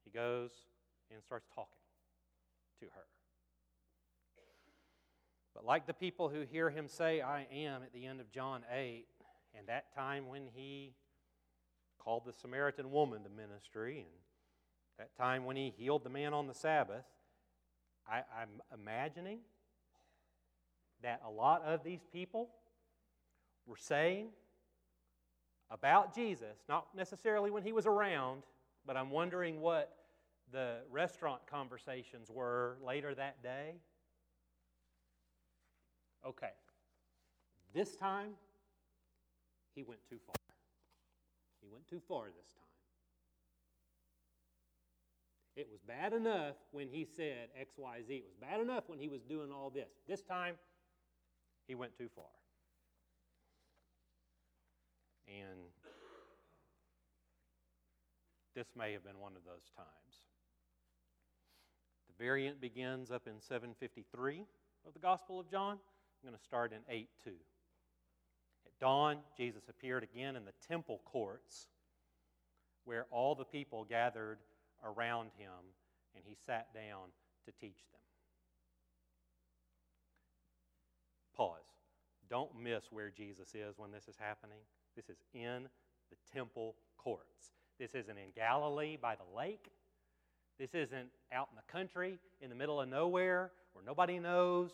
He 0.04 0.10
goes 0.10 0.50
and 1.08 1.22
starts 1.22 1.46
talking 1.54 1.70
to 2.80 2.86
her. 2.86 3.04
But 5.54 5.64
like 5.64 5.86
the 5.86 5.94
people 5.94 6.28
who 6.28 6.40
hear 6.40 6.68
him 6.68 6.88
say, 6.88 7.20
I 7.20 7.46
am, 7.52 7.84
at 7.84 7.92
the 7.92 8.06
end 8.06 8.20
of 8.20 8.32
John 8.32 8.62
8, 8.74 9.04
and 9.56 9.68
that 9.68 9.94
time 9.94 10.26
when 10.26 10.48
he 10.52 10.94
called 12.00 12.24
the 12.26 12.32
Samaritan 12.32 12.90
woman 12.90 13.22
to 13.22 13.28
ministry, 13.28 13.98
and 13.98 14.08
that 14.98 15.16
time 15.16 15.44
when 15.44 15.54
he 15.54 15.70
healed 15.70 16.02
the 16.02 16.10
man 16.10 16.34
on 16.34 16.48
the 16.48 16.54
Sabbath, 16.54 17.04
I, 18.04 18.24
am 18.42 18.48
imagining 18.74 19.38
that 21.04 21.22
a 21.24 21.30
lot 21.30 21.62
of 21.62 21.84
these 21.84 22.02
people 22.12 22.48
were 23.64 23.76
saying 23.76 24.30
about 25.70 26.14
Jesus, 26.14 26.58
not 26.68 26.86
necessarily 26.96 27.50
when 27.50 27.62
he 27.62 27.72
was 27.72 27.86
around, 27.86 28.42
but 28.86 28.96
I'm 28.96 29.10
wondering 29.10 29.60
what 29.60 29.96
the 30.52 30.78
restaurant 30.90 31.42
conversations 31.46 32.28
were 32.30 32.76
later 32.84 33.14
that 33.14 33.42
day. 33.42 33.74
Okay, 36.26 36.50
this 37.72 37.94
time 37.94 38.30
he 39.74 39.82
went 39.82 40.00
too 40.08 40.18
far. 40.26 40.34
He 41.60 41.68
went 41.70 41.86
too 41.88 42.00
far 42.08 42.26
this 42.26 42.52
time. 42.52 42.60
It 45.56 45.68
was 45.70 45.80
bad 45.80 46.12
enough 46.12 46.56
when 46.72 46.88
he 46.88 47.04
said 47.04 47.48
XYZ. 47.58 48.08
It 48.08 48.24
was 48.24 48.36
bad 48.40 48.60
enough 48.60 48.84
when 48.86 48.98
he 48.98 49.08
was 49.08 49.22
doing 49.22 49.50
all 49.52 49.70
this. 49.70 49.90
This 50.08 50.22
time, 50.22 50.54
he 51.66 51.74
went 51.74 51.96
too 51.96 52.08
far. 52.14 52.24
And 55.28 55.60
this 58.54 58.69
may 58.76 58.92
have 58.92 59.04
been 59.04 59.19
one 59.19 59.37
of 59.37 59.45
those 59.45 59.71
times. 59.76 60.23
The 62.09 62.25
variant 62.25 62.61
begins 62.61 63.11
up 63.11 63.26
in 63.26 63.40
753 63.40 64.45
of 64.87 64.92
the 64.92 64.99
Gospel 64.99 65.40
of 65.40 65.50
John. 65.50 65.73
I'm 65.73 66.28
going 66.28 66.37
to 66.37 66.45
start 66.45 66.73
in 66.73 66.80
8 66.88 67.09
2. 67.25 67.30
At 68.66 68.78
dawn, 68.80 69.19
Jesus 69.37 69.69
appeared 69.69 70.02
again 70.02 70.37
in 70.37 70.45
the 70.45 70.52
temple 70.69 71.00
courts 71.04 71.69
where 72.85 73.07
all 73.11 73.35
the 73.35 73.45
people 73.45 73.85
gathered 73.85 74.38
around 74.85 75.30
him, 75.38 75.50
and 76.14 76.25
he 76.26 76.35
sat 76.47 76.73
down 76.75 77.09
to 77.45 77.52
teach 77.52 77.78
them. 77.92 78.00
Pause. 81.37 81.61
Don't 82.28 82.61
miss 82.61 82.85
where 82.90 83.11
Jesus 83.11 83.54
is 83.54 83.78
when 83.78 83.90
this 83.90 84.09
is 84.09 84.16
happening. 84.19 84.59
This 84.97 85.09
is 85.09 85.23
in 85.33 85.69
the 86.11 86.16
temple 86.33 86.76
courts. 86.97 87.52
This 87.80 87.94
isn't 87.94 88.18
in 88.18 88.30
Galilee 88.37 88.99
by 89.00 89.14
the 89.16 89.37
lake. 89.37 89.72
This 90.58 90.75
isn't 90.75 91.08
out 91.32 91.49
in 91.50 91.56
the 91.56 91.72
country 91.72 92.18
in 92.42 92.50
the 92.50 92.54
middle 92.54 92.78
of 92.78 92.90
nowhere 92.90 93.52
where 93.72 93.82
nobody 93.82 94.18
knows, 94.18 94.70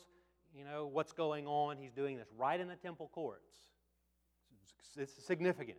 you 0.53 0.65
know, 0.65 0.89
what's 0.93 1.13
going 1.13 1.47
on. 1.47 1.77
He's 1.77 1.93
doing 1.93 2.17
this 2.17 2.27
right 2.37 2.59
in 2.59 2.67
the 2.67 2.75
temple 2.75 3.09
courts. 3.15 3.55
It's 4.97 5.25
significant. 5.25 5.79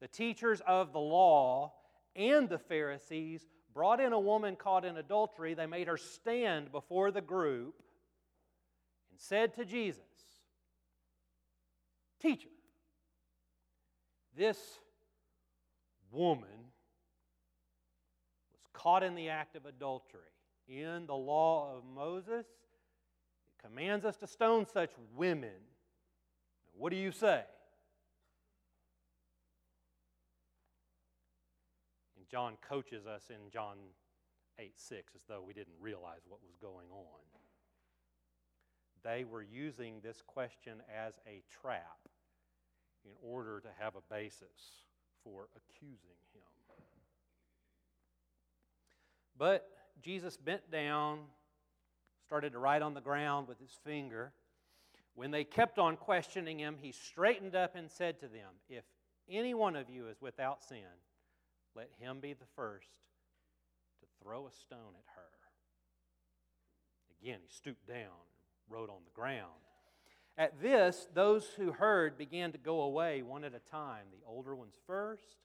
The 0.00 0.08
teachers 0.08 0.60
of 0.66 0.92
the 0.92 0.98
law 0.98 1.72
and 2.16 2.48
the 2.48 2.58
Pharisees 2.58 3.46
brought 3.72 4.00
in 4.00 4.12
a 4.12 4.18
woman 4.18 4.56
caught 4.56 4.84
in 4.84 4.96
adultery. 4.96 5.54
They 5.54 5.66
made 5.66 5.86
her 5.86 5.96
stand 5.96 6.72
before 6.72 7.12
the 7.12 7.20
group 7.20 7.80
and 9.12 9.20
said 9.20 9.54
to 9.54 9.64
Jesus, 9.64 10.02
Teacher, 12.20 12.48
this 14.36 14.58
woman 16.12 16.70
was 18.52 18.62
caught 18.72 19.02
in 19.02 19.14
the 19.14 19.28
act 19.28 19.56
of 19.56 19.66
adultery. 19.66 20.20
In 20.68 21.06
the 21.06 21.14
law 21.14 21.76
of 21.76 21.82
Moses, 21.84 22.46
it 22.46 23.66
commands 23.66 24.04
us 24.04 24.16
to 24.18 24.26
stone 24.26 24.66
such 24.66 24.90
women. 25.16 25.50
What 26.72 26.90
do 26.90 26.96
you 26.96 27.10
say? 27.10 27.42
And 32.16 32.28
John 32.30 32.54
coaches 32.66 33.06
us 33.06 33.22
in 33.30 33.50
John 33.50 33.76
8 34.58 34.72
6 34.76 35.14
as 35.16 35.22
though 35.28 35.42
we 35.44 35.52
didn't 35.52 35.74
realize 35.80 36.20
what 36.28 36.40
was 36.44 36.56
going 36.60 36.88
on. 36.90 37.20
They 39.02 39.24
were 39.24 39.42
using 39.42 39.96
this 40.02 40.22
question 40.24 40.74
as 40.88 41.14
a 41.26 41.42
trap 41.60 41.98
in 43.04 43.10
order 43.20 43.60
to 43.60 43.68
have 43.80 43.94
a 43.96 44.14
basis 44.14 44.84
for 45.24 45.48
accusing 45.56 46.16
him. 46.34 46.42
But 49.38 49.68
Jesus 50.02 50.36
bent 50.36 50.70
down, 50.70 51.20
started 52.26 52.52
to 52.52 52.58
write 52.58 52.82
on 52.82 52.94
the 52.94 53.00
ground 53.00 53.48
with 53.48 53.58
his 53.58 53.76
finger. 53.84 54.32
When 55.14 55.30
they 55.30 55.44
kept 55.44 55.78
on 55.78 55.96
questioning 55.96 56.58
him, 56.58 56.76
he 56.80 56.92
straightened 56.92 57.54
up 57.54 57.74
and 57.74 57.90
said 57.90 58.20
to 58.20 58.28
them, 58.28 58.50
If 58.68 58.84
any 59.28 59.54
one 59.54 59.76
of 59.76 59.90
you 59.90 60.08
is 60.08 60.20
without 60.20 60.62
sin, 60.62 60.78
let 61.74 61.90
him 61.98 62.20
be 62.20 62.32
the 62.32 62.46
first 62.56 62.88
to 64.00 64.06
throw 64.22 64.46
a 64.46 64.52
stone 64.52 64.94
at 64.96 65.14
her. 65.14 65.22
Again, 67.22 67.38
he 67.42 67.54
stooped 67.54 67.86
down 67.86 68.10
wrote 68.72 68.90
on 68.90 69.04
the 69.04 69.10
ground. 69.10 69.50
At 70.38 70.62
this, 70.62 71.08
those 71.12 71.46
who 71.56 71.72
heard 71.72 72.16
began 72.16 72.52
to 72.52 72.58
go 72.58 72.82
away 72.82 73.22
one 73.22 73.44
at 73.44 73.54
a 73.54 73.70
time, 73.70 74.06
the 74.10 74.26
older 74.26 74.54
ones 74.54 74.74
first, 74.86 75.36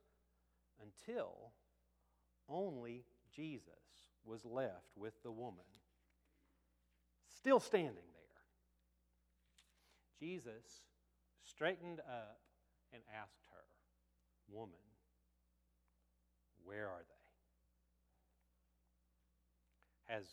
until 0.82 1.52
only 2.48 3.04
Jesus 3.36 3.74
was 4.26 4.46
left 4.46 4.96
with 4.96 5.22
the 5.24 5.32
woman, 5.32 5.66
still 7.36 7.60
standing 7.60 7.96
there. 7.96 8.04
Jesus 10.20 10.66
straightened 11.44 12.00
up 12.00 12.40
and 12.94 13.02
asked 13.14 13.44
her, 13.52 13.64
Woman, 14.50 14.78
where 16.64 16.88
are 16.88 17.04
they? 17.08 17.14
Has 20.14 20.26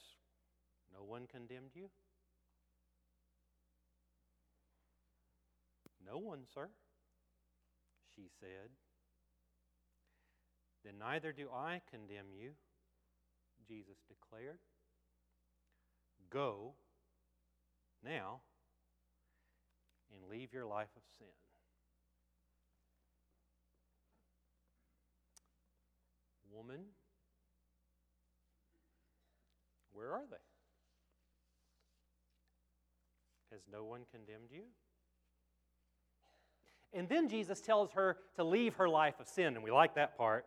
no 0.97 1.03
one 1.03 1.27
condemned 1.27 1.73
you? 1.75 1.91
No 6.07 6.19
one, 6.19 6.41
sir, 6.53 6.69
she 8.15 8.29
said. 8.41 8.71
Then 10.85 10.95
neither 10.99 11.33
do 11.33 11.49
I 11.55 11.81
condemn 11.91 12.27
you, 12.39 12.51
Jesus 13.67 13.97
declared. 14.07 14.59
Go 16.31 16.75
now 18.05 18.41
and 20.13 20.31
leave 20.31 20.53
your 20.53 20.67
life 20.67 20.91
of 20.97 21.03
sin. 21.19 21.27
Woman, 26.53 26.81
where 29.93 30.13
are 30.13 30.27
they? 30.31 30.37
Has 33.51 33.63
no 33.71 33.85
one 33.85 34.03
condemned 34.11 34.51
you? 34.51 34.65
And 36.95 37.09
then 37.09 37.29
Jesus 37.29 37.61
tells 37.61 37.91
her 37.93 38.17
to 38.37 38.45
leave 38.45 38.75
her 38.77 38.89
life 38.89 39.19
of 39.19 39.29
sin, 39.29 39.55
and 39.57 39.65
we 39.65 39.71
like 39.73 39.97
that 39.97 40.17
part. 40.17 40.47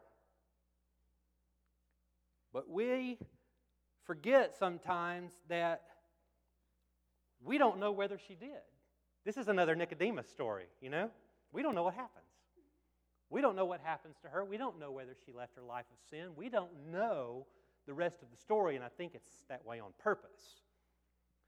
But 2.53 2.69
we 2.69 3.17
forget 4.05 4.55
sometimes 4.57 5.33
that 5.49 5.83
we 7.43 7.57
don't 7.57 7.79
know 7.79 7.91
whether 7.91 8.17
she 8.17 8.35
did. 8.35 8.63
This 9.25 9.37
is 9.37 9.49
another 9.49 9.75
Nicodemus 9.75 10.29
story, 10.29 10.65
you 10.81 10.89
know? 10.89 11.11
We 11.51 11.61
don't 11.61 11.75
know 11.75 11.83
what 11.83 11.95
happens. 11.95 12.23
We 13.29 13.41
don't 13.41 13.57
know 13.57 13.65
what 13.65 13.81
happens 13.83 14.15
to 14.21 14.29
her. 14.29 14.45
We 14.45 14.57
don't 14.57 14.79
know 14.79 14.91
whether 14.91 15.15
she 15.25 15.33
left 15.33 15.55
her 15.57 15.61
life 15.61 15.85
of 15.91 15.97
sin. 16.09 16.29
We 16.37 16.47
don't 16.47 16.71
know 16.91 17.45
the 17.85 17.93
rest 17.93 18.21
of 18.21 18.31
the 18.31 18.37
story, 18.37 18.75
and 18.75 18.85
I 18.85 18.89
think 18.89 19.15
it's 19.15 19.29
that 19.49 19.65
way 19.65 19.81
on 19.81 19.91
purpose. 19.99 20.61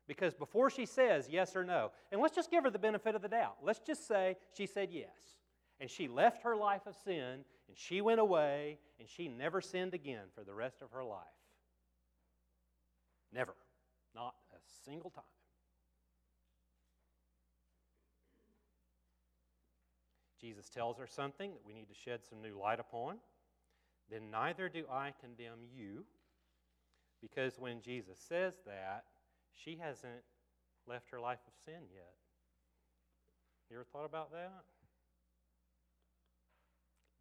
Because 0.09 0.33
before 0.33 0.71
she 0.71 0.87
says 0.87 1.27
yes 1.29 1.55
or 1.55 1.63
no, 1.63 1.91
and 2.11 2.19
let's 2.19 2.35
just 2.35 2.49
give 2.49 2.63
her 2.63 2.71
the 2.71 2.79
benefit 2.79 3.13
of 3.13 3.21
the 3.21 3.27
doubt. 3.27 3.57
Let's 3.61 3.79
just 3.79 4.07
say 4.07 4.37
she 4.57 4.65
said 4.65 4.89
yes. 4.91 5.37
And 5.79 5.87
she 5.87 6.07
left 6.07 6.41
her 6.43 6.55
life 6.55 6.87
of 6.87 6.95
sin, 7.05 7.45
and 7.67 7.77
she 7.77 8.01
went 8.01 8.19
away, 8.19 8.79
and 8.99 9.07
she 9.07 9.27
never 9.27 9.61
sinned 9.61 9.93
again 9.93 10.23
for 10.33 10.43
the 10.43 10.53
rest 10.53 10.81
of 10.81 10.89
her 10.91 11.03
life. 11.03 11.21
Never. 13.31 13.53
Not 14.15 14.33
a 14.51 14.57
single 14.83 15.11
time. 15.11 15.23
Jesus 20.41 20.69
tells 20.69 20.97
her 20.97 21.05
something 21.05 21.51
that 21.51 21.65
we 21.67 21.73
need 21.73 21.87
to 21.87 21.93
shed 21.93 22.21
some 22.27 22.41
new 22.41 22.59
light 22.59 22.79
upon. 22.79 23.17
Then 24.09 24.31
neither 24.31 24.69
do 24.69 24.85
I 24.91 25.13
condemn 25.21 25.59
you, 25.71 26.03
because 27.21 27.59
when 27.59 27.79
Jesus 27.81 28.17
says 28.27 28.55
that, 28.65 29.03
she 29.53 29.77
hasn't 29.77 30.23
left 30.87 31.09
her 31.11 31.19
life 31.19 31.39
of 31.47 31.53
sin 31.65 31.87
yet. 31.93 32.15
You 33.69 33.77
ever 33.77 33.85
thought 33.85 34.05
about 34.05 34.31
that? 34.31 34.65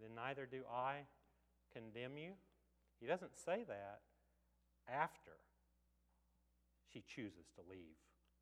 Then 0.00 0.14
neither 0.14 0.46
do 0.46 0.62
I 0.72 1.04
condemn 1.72 2.16
you. 2.16 2.32
He 3.00 3.06
doesn't 3.06 3.36
say 3.36 3.64
that 3.68 4.00
after 4.88 5.36
she 6.92 7.04
chooses 7.04 7.50
to 7.54 7.60
leave 7.68 8.00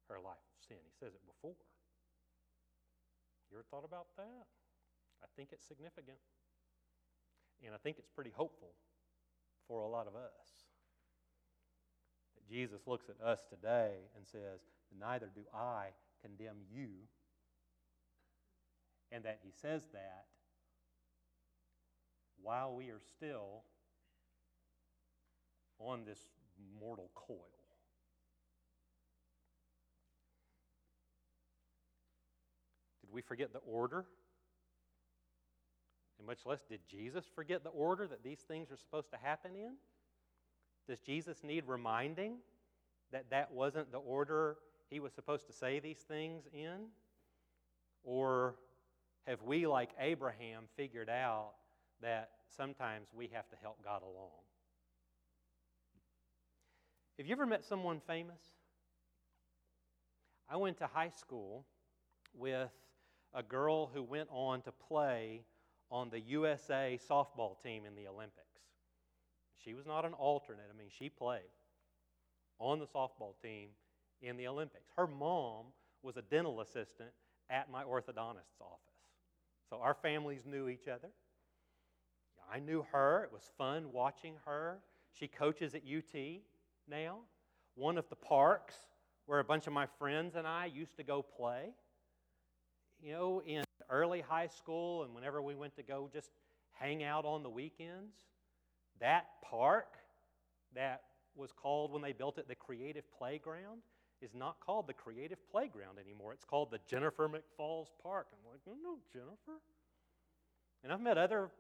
her 0.08 0.20
life 0.22 0.38
of 0.38 0.58
sin. 0.68 0.78
He 0.86 0.94
says 0.94 1.14
it 1.14 1.26
before. 1.26 1.58
You 3.50 3.58
ever 3.58 3.66
thought 3.70 3.84
about 3.84 4.14
that? 4.16 4.46
I 5.22 5.26
think 5.34 5.50
it's 5.52 5.64
significant. 5.66 6.18
And 7.64 7.74
I 7.74 7.78
think 7.78 7.98
it's 7.98 8.08
pretty 8.08 8.32
hopeful 8.34 8.74
for 9.66 9.80
a 9.82 9.88
lot 9.88 10.06
of 10.06 10.14
us. 10.14 10.66
Jesus 12.50 12.80
looks 12.86 13.06
at 13.08 13.24
us 13.24 13.40
today 13.48 13.92
and 14.16 14.26
says, 14.26 14.60
Neither 14.98 15.30
do 15.34 15.42
I 15.54 15.88
condemn 16.22 16.58
you. 16.72 16.88
And 19.12 19.24
that 19.24 19.38
he 19.42 19.50
says 19.50 19.82
that 19.92 20.24
while 22.42 22.74
we 22.74 22.90
are 22.90 23.00
still 23.16 23.62
on 25.78 26.04
this 26.04 26.18
mortal 26.80 27.10
coil. 27.14 27.36
Did 33.02 33.12
we 33.12 33.20
forget 33.20 33.52
the 33.52 33.60
order? 33.60 34.04
And 36.18 36.26
much 36.26 36.46
less, 36.46 36.60
did 36.68 36.80
Jesus 36.88 37.24
forget 37.34 37.62
the 37.62 37.70
order 37.70 38.06
that 38.06 38.22
these 38.24 38.40
things 38.40 38.70
are 38.70 38.76
supposed 38.76 39.10
to 39.10 39.18
happen 39.22 39.52
in? 39.54 39.74
Does 40.86 41.00
Jesus 41.00 41.42
need 41.42 41.64
reminding 41.66 42.36
that 43.12 43.30
that 43.30 43.52
wasn't 43.52 43.90
the 43.92 43.98
order 43.98 44.56
he 44.88 45.00
was 45.00 45.12
supposed 45.12 45.46
to 45.46 45.52
say 45.52 45.80
these 45.80 45.98
things 45.98 46.44
in? 46.52 46.86
Or 48.04 48.54
have 49.26 49.42
we, 49.42 49.66
like 49.66 49.90
Abraham, 49.98 50.64
figured 50.76 51.08
out 51.08 51.52
that 52.02 52.30
sometimes 52.56 53.08
we 53.12 53.28
have 53.32 53.48
to 53.48 53.56
help 53.60 53.82
God 53.82 54.02
along? 54.02 54.30
Have 57.18 57.26
you 57.26 57.32
ever 57.32 57.46
met 57.46 57.64
someone 57.64 58.00
famous? 58.06 58.42
I 60.48 60.56
went 60.56 60.78
to 60.78 60.86
high 60.86 61.08
school 61.08 61.64
with 62.34 62.70
a 63.34 63.42
girl 63.42 63.90
who 63.92 64.02
went 64.02 64.28
on 64.30 64.62
to 64.62 64.72
play 64.72 65.42
on 65.90 66.10
the 66.10 66.20
USA 66.20 66.98
softball 67.08 67.60
team 67.62 67.84
in 67.86 67.94
the 67.94 68.06
Olympics. 68.06 68.42
She 69.64 69.74
was 69.74 69.86
not 69.86 70.04
an 70.04 70.12
alternate, 70.12 70.70
I 70.72 70.76
mean, 70.76 70.88
she 70.96 71.08
played 71.08 71.50
on 72.58 72.78
the 72.78 72.86
softball 72.86 73.34
team 73.42 73.68
in 74.22 74.36
the 74.36 74.46
Olympics. 74.46 74.90
Her 74.96 75.06
mom 75.06 75.66
was 76.02 76.16
a 76.16 76.22
dental 76.22 76.60
assistant 76.60 77.10
at 77.50 77.70
my 77.70 77.82
orthodontist's 77.82 78.60
office. 78.60 78.80
So 79.68 79.78
our 79.80 79.94
families 79.94 80.42
knew 80.46 80.68
each 80.68 80.88
other. 80.88 81.08
I 82.52 82.60
knew 82.60 82.86
her. 82.92 83.24
It 83.24 83.32
was 83.32 83.50
fun 83.58 83.92
watching 83.92 84.34
her. 84.44 84.78
She 85.12 85.26
coaches 85.26 85.74
at 85.74 85.82
UT 85.82 86.20
now, 86.88 87.18
one 87.74 87.98
of 87.98 88.08
the 88.08 88.16
parks 88.16 88.74
where 89.26 89.40
a 89.40 89.44
bunch 89.44 89.66
of 89.66 89.72
my 89.72 89.86
friends 89.98 90.36
and 90.36 90.46
I 90.46 90.66
used 90.66 90.96
to 90.98 91.02
go 91.02 91.22
play. 91.22 91.70
You 93.02 93.12
know, 93.12 93.42
in 93.44 93.64
early 93.90 94.20
high 94.20 94.46
school 94.46 95.02
and 95.02 95.14
whenever 95.14 95.42
we 95.42 95.54
went 95.54 95.76
to 95.76 95.82
go 95.82 96.08
just 96.12 96.30
hang 96.72 97.02
out 97.02 97.24
on 97.24 97.42
the 97.42 97.50
weekends, 97.50 98.14
that 99.00 99.26
park 99.42 99.96
that 100.74 101.02
was 101.34 101.52
called 101.52 101.92
when 101.92 102.02
they 102.02 102.12
built 102.12 102.38
it 102.38 102.48
the 102.48 102.54
Creative 102.54 103.04
Playground 103.18 103.82
is 104.22 104.34
not 104.34 104.60
called 104.60 104.86
the 104.86 104.94
Creative 104.94 105.38
Playground 105.50 105.98
anymore. 106.02 106.32
It's 106.32 106.44
called 106.44 106.70
the 106.70 106.80
Jennifer 106.88 107.28
McFalls 107.28 107.88
Park. 108.02 108.28
I'm 108.32 108.50
like, 108.50 108.60
no, 108.82 108.96
Jennifer. 109.12 109.60
And 110.82 110.92
I've 110.92 111.00
met 111.00 111.18
other 111.18 111.50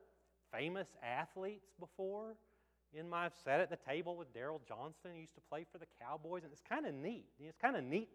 famous 0.52 0.88
athletes 1.02 1.68
before. 1.78 2.36
In 2.94 3.08
my, 3.08 3.26
I've 3.26 3.34
sat 3.44 3.60
at 3.60 3.68
the 3.68 3.76
table 3.76 4.16
with 4.16 4.32
Daryl 4.32 4.60
Johnston, 4.66 5.10
who 5.12 5.20
used 5.20 5.34
to 5.34 5.40
play 5.50 5.66
for 5.70 5.78
the 5.78 5.86
Cowboys, 6.00 6.44
and 6.44 6.52
it's 6.52 6.62
kind 6.62 6.86
of 6.86 6.94
neat. 6.94 7.26
It's 7.38 7.58
kind 7.60 7.76
of 7.76 7.84
neat 7.84 8.08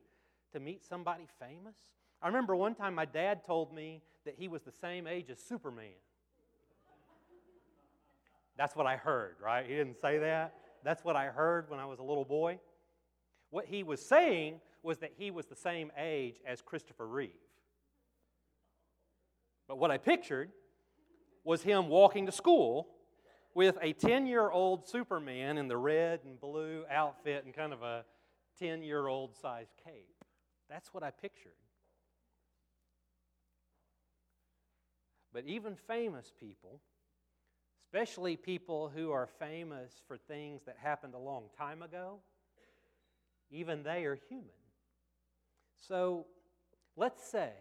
to 0.54 0.60
meet 0.60 0.84
somebody 0.84 1.28
famous. 1.40 1.76
I 2.22 2.28
remember 2.28 2.56
one 2.56 2.74
time 2.74 2.96
my 2.96 3.06
dad 3.06 3.46
told 3.46 3.74
me 3.74 4.02
that 4.26 4.36
he 4.38 4.48
was 4.48 4.64
the 4.64 4.72
same 4.72 5.08
age 5.08 5.30
as 5.30 5.40
Superman. 5.40 5.94
That's 8.62 8.76
what 8.76 8.86
I 8.86 8.96
heard, 8.96 9.38
right? 9.44 9.66
He 9.66 9.74
didn't 9.74 10.00
say 10.00 10.20
that. 10.20 10.54
That's 10.84 11.04
what 11.04 11.16
I 11.16 11.30
heard 11.30 11.72
when 11.72 11.80
I 11.80 11.86
was 11.88 11.98
a 11.98 12.04
little 12.04 12.24
boy. 12.24 12.60
What 13.50 13.66
he 13.66 13.82
was 13.82 14.06
saying 14.06 14.62
was 14.84 15.00
that 15.00 15.14
he 15.18 15.32
was 15.32 15.48
the 15.48 15.56
same 15.56 15.92
age 15.98 16.36
as 16.46 16.62
Christopher 16.62 17.08
Reeve. 17.08 17.32
But 19.68 19.80
what 19.80 19.90
I 19.90 19.98
pictured 19.98 20.52
was 21.44 21.64
him 21.64 21.88
walking 21.88 22.28
to 22.28 22.32
school 22.32 22.88
with 23.56 23.80
a 23.82 23.94
10 23.94 24.28
year 24.28 24.52
old 24.52 24.88
Superman 24.88 25.58
in 25.58 25.68
the 25.68 25.78
red 25.78 26.20
and 26.24 26.40
blue 26.40 26.84
outfit 26.88 27.46
and 27.46 27.56
kind 27.56 27.74
of 27.74 27.82
a 27.82 28.06
10 28.60 28.84
year 28.84 29.08
old 29.08 29.36
size 29.42 29.74
cape. 29.84 30.24
That's 30.70 30.94
what 30.94 31.02
I 31.02 31.10
pictured. 31.10 31.54
But 35.34 35.46
even 35.48 35.76
famous 35.76 36.32
people, 36.40 36.80
especially 37.92 38.38
people 38.38 38.90
who 38.96 39.12
are 39.12 39.28
famous 39.28 40.02
for 40.08 40.16
things 40.16 40.62
that 40.66 40.78
happened 40.82 41.14
a 41.14 41.20
long 41.20 41.44
time 41.58 41.82
ago, 41.82 42.20
even 43.50 43.84
they 43.84 44.06
are 44.06 44.18
human. 44.30 44.48
So 45.76 46.26
let's 46.96 47.22
say 47.22 47.52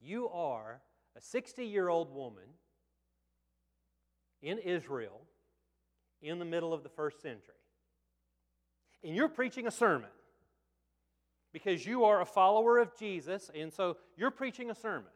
you 0.00 0.28
are 0.30 0.80
a 1.16 1.20
60 1.20 1.64
year 1.64 1.88
old 1.88 2.12
woman 2.12 2.42
in 4.42 4.58
Israel 4.58 5.20
in 6.20 6.40
the 6.40 6.44
middle 6.44 6.74
of 6.74 6.82
the 6.82 6.88
first 6.88 7.22
century. 7.22 7.54
And 9.04 9.14
you're 9.14 9.28
preaching 9.28 9.68
a 9.68 9.70
sermon 9.70 10.10
because 11.52 11.86
you 11.86 12.02
are 12.02 12.20
a 12.20 12.26
follower 12.26 12.78
of 12.78 12.98
Jesus, 12.98 13.48
and 13.54 13.72
so 13.72 13.96
you're 14.16 14.32
preaching 14.32 14.70
a 14.70 14.74
sermon 14.74 15.12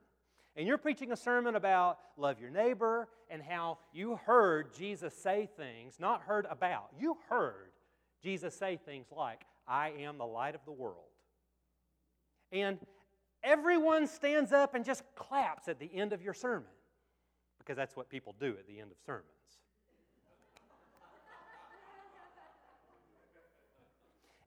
and 0.56 0.66
you're 0.68 0.78
preaching 0.78 1.12
a 1.12 1.16
sermon 1.16 1.56
about 1.56 1.98
love 2.16 2.40
your 2.40 2.50
neighbor 2.50 3.08
and 3.28 3.42
how 3.42 3.78
you 3.92 4.18
heard 4.24 4.72
Jesus 4.74 5.14
say 5.14 5.48
things, 5.56 5.96
not 5.98 6.22
heard 6.22 6.46
about, 6.48 6.90
you 6.98 7.16
heard 7.28 7.72
Jesus 8.22 8.54
say 8.54 8.78
things 8.84 9.06
like, 9.14 9.42
I 9.66 9.90
am 10.00 10.18
the 10.18 10.26
light 10.26 10.54
of 10.54 10.60
the 10.64 10.72
world. 10.72 10.96
And 12.52 12.78
everyone 13.42 14.06
stands 14.06 14.52
up 14.52 14.74
and 14.74 14.84
just 14.84 15.02
claps 15.16 15.68
at 15.68 15.78
the 15.80 15.90
end 15.92 16.12
of 16.12 16.22
your 16.22 16.34
sermon 16.34 16.68
because 17.58 17.76
that's 17.76 17.96
what 17.96 18.08
people 18.08 18.34
do 18.38 18.54
at 18.58 18.66
the 18.66 18.78
end 18.80 18.90
of 18.90 18.96
sermons. 19.04 19.24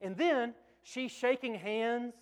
and 0.01 0.15
then 0.15 0.53
she's 0.83 1.11
shaking 1.11 1.55
hands 1.55 2.13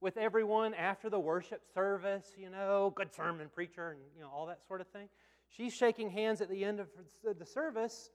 with 0.00 0.16
everyone 0.16 0.74
after 0.74 1.10
the 1.10 1.18
worship 1.18 1.62
service, 1.74 2.32
you 2.36 2.50
know, 2.50 2.92
good 2.94 3.12
sermon 3.12 3.48
preacher, 3.52 3.90
and 3.90 4.00
you 4.14 4.22
know, 4.22 4.30
all 4.30 4.46
that 4.46 4.66
sort 4.66 4.80
of 4.80 4.86
thing. 4.88 5.08
she's 5.48 5.74
shaking 5.74 6.10
hands 6.10 6.40
at 6.40 6.48
the 6.48 6.64
end 6.64 6.80
of 6.80 6.88
the 7.38 7.46
service, 7.46 8.10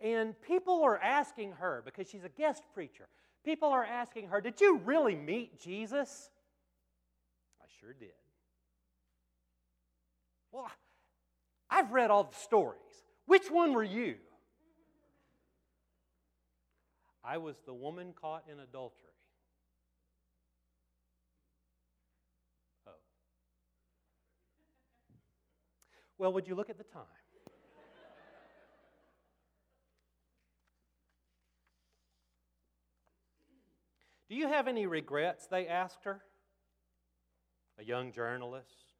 and 0.00 0.40
people 0.42 0.82
are 0.82 0.98
asking 0.98 1.52
her, 1.52 1.82
because 1.84 2.08
she's 2.08 2.24
a 2.24 2.28
guest 2.28 2.62
preacher, 2.74 3.08
people 3.44 3.68
are 3.68 3.84
asking 3.84 4.28
her, 4.28 4.40
Did 4.40 4.60
you 4.60 4.80
really 4.84 5.16
meet 5.16 5.60
Jesus? 5.60 6.30
I 7.60 7.66
sure 7.80 7.92
did. 7.92 8.10
Well, 10.52 10.70
I've 11.70 11.90
read 11.92 12.10
all 12.10 12.24
the 12.24 12.36
stories. 12.36 12.78
Which 13.26 13.50
one 13.50 13.72
were 13.72 13.84
you? 13.84 14.16
I 17.24 17.38
was 17.38 17.56
the 17.64 17.72
woman 17.72 18.12
caught 18.20 18.44
in 18.52 18.58
adultery. 18.58 18.98
Oh. 22.86 22.90
Well, 26.22 26.32
would 26.34 26.46
you 26.46 26.54
look 26.54 26.70
at 26.70 26.78
the 26.78 26.84
time? 26.84 27.02
Do 34.28 34.36
you 34.36 34.46
have 34.46 34.68
any 34.68 34.86
regrets? 34.86 35.48
They 35.48 35.66
asked 35.66 36.04
her. 36.04 36.20
A 37.80 37.82
young 37.82 38.12
journalist 38.12 38.94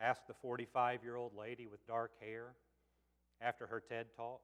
asked 0.00 0.26
the 0.26 0.32
45 0.32 1.04
year 1.04 1.16
old 1.16 1.34
lady 1.34 1.66
with 1.66 1.86
dark 1.86 2.12
hair 2.18 2.54
after 3.42 3.66
her 3.66 3.82
TED 3.86 4.06
talk. 4.16 4.40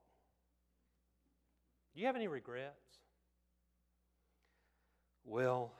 Do 1.95 2.01
you 2.01 2.05
have 2.05 2.15
any 2.15 2.27
regrets? 2.27 2.99
Well, 5.23 5.73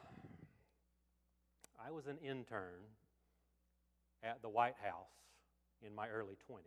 I 1.79 1.91
was 1.91 2.07
an 2.07 2.17
intern 2.17 2.81
at 4.23 4.41
the 4.41 4.49
White 4.49 4.77
House 4.81 5.24
in 5.85 5.93
my 5.93 6.07
early 6.09 6.35
20s. 6.49 6.59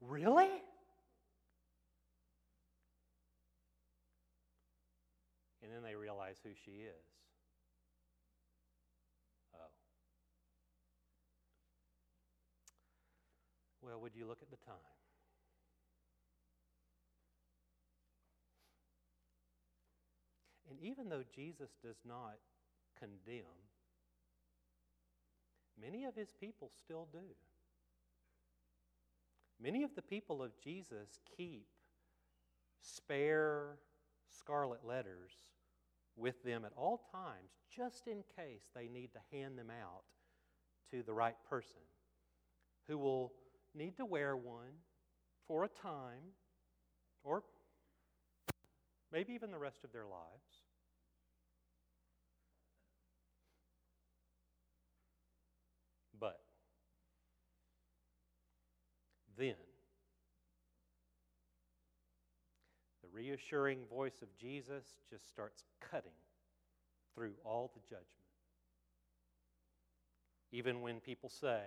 Really? 0.00 0.50
And 5.62 5.72
then 5.72 5.82
they 5.82 5.94
realize 5.94 6.36
who 6.42 6.50
she 6.64 6.72
is. 6.72 7.06
Oh. 9.54 9.70
Well, 13.80 14.00
would 14.00 14.14
you 14.14 14.26
look 14.26 14.42
at 14.42 14.50
the 14.50 14.64
time? 14.66 14.76
And 20.68 20.78
even 20.80 21.08
though 21.08 21.22
Jesus 21.34 21.70
does 21.82 22.00
not 22.06 22.36
condemn, 22.98 23.44
many 25.80 26.04
of 26.04 26.14
his 26.14 26.32
people 26.38 26.70
still 26.84 27.08
do. 27.12 27.34
Many 29.60 29.82
of 29.82 29.94
the 29.94 30.02
people 30.02 30.42
of 30.42 30.50
Jesus 30.62 31.18
keep 31.36 31.66
spare 32.80 33.78
scarlet 34.28 34.84
letters 34.84 35.32
with 36.16 36.42
them 36.44 36.64
at 36.64 36.72
all 36.76 37.02
times, 37.12 37.50
just 37.74 38.06
in 38.06 38.22
case 38.36 38.70
they 38.74 38.88
need 38.88 39.10
to 39.12 39.36
hand 39.36 39.58
them 39.58 39.70
out 39.70 40.04
to 40.90 41.02
the 41.02 41.12
right 41.12 41.36
person 41.48 41.80
who 42.86 42.98
will 42.98 43.32
need 43.74 43.96
to 43.96 44.04
wear 44.04 44.36
one 44.36 44.82
for 45.48 45.64
a 45.64 45.68
time 45.68 46.32
or 47.22 47.42
maybe 49.12 49.32
even 49.32 49.50
the 49.50 49.58
rest 49.58 49.84
of 49.84 49.92
their 49.92 50.04
lives. 50.04 50.62
But 56.20 56.40
then, 59.38 59.54
the 63.02 63.08
reassuring 63.12 63.80
voice 63.90 64.22
of 64.22 64.28
Jesus 64.36 64.84
just 65.10 65.28
starts 65.28 65.62
cutting 65.90 66.10
through 67.14 67.32
all 67.44 67.70
the 67.74 67.80
judgment. 67.80 68.08
Even 70.52 70.80
when 70.80 71.00
people 71.00 71.28
say 71.28 71.62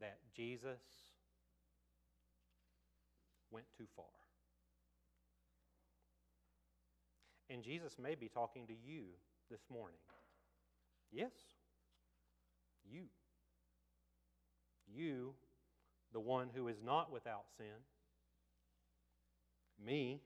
that 0.00 0.18
Jesus 0.34 0.80
went 3.50 3.66
too 3.76 3.86
far. 3.96 4.06
And 7.48 7.64
Jesus 7.64 7.96
may 8.00 8.14
be 8.14 8.28
talking 8.28 8.66
to 8.68 8.72
you 8.72 9.02
this 9.50 9.62
morning. 9.70 9.98
Yes, 11.10 11.32
you. 12.88 13.06
You, 14.86 15.34
the 16.12 16.20
one 16.20 16.48
who 16.54 16.68
is 16.68 16.78
not 16.84 17.12
without 17.12 17.44
sin. 17.56 17.66
Me, 19.84 20.20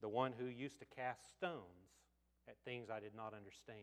the 0.00 0.08
one 0.08 0.32
who 0.38 0.46
used 0.46 0.78
to 0.78 0.84
cast 0.84 1.32
stones 1.32 1.62
at 2.48 2.56
things 2.64 2.88
I 2.90 3.00
did 3.00 3.14
not 3.14 3.34
understand. 3.34 3.78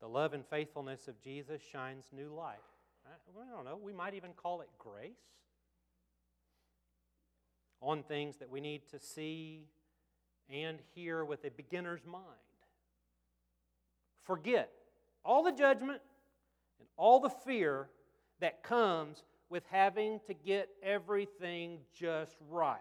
The 0.00 0.08
love 0.08 0.32
and 0.32 0.44
faithfulness 0.46 1.08
of 1.08 1.20
Jesus 1.20 1.60
shines 1.60 2.06
new 2.12 2.34
light. 2.34 2.58
I 3.06 3.54
don't 3.54 3.64
know, 3.64 3.78
we 3.82 3.92
might 3.92 4.14
even 4.14 4.32
call 4.32 4.60
it 4.60 4.68
grace 4.78 5.12
on 7.80 8.02
things 8.02 8.36
that 8.36 8.50
we 8.50 8.60
need 8.60 8.82
to 8.90 8.98
see 8.98 9.64
and 10.50 10.78
hear 10.94 11.24
with 11.24 11.44
a 11.44 11.50
beginner's 11.50 12.04
mind. 12.04 12.24
Forget 14.22 14.70
all 15.24 15.42
the 15.42 15.52
judgment 15.52 16.00
and 16.78 16.88
all 16.96 17.20
the 17.20 17.30
fear 17.30 17.88
that 18.40 18.62
comes 18.62 19.22
with 19.48 19.64
having 19.70 20.20
to 20.26 20.34
get 20.34 20.68
everything 20.82 21.78
just 21.94 22.36
right. 22.48 22.78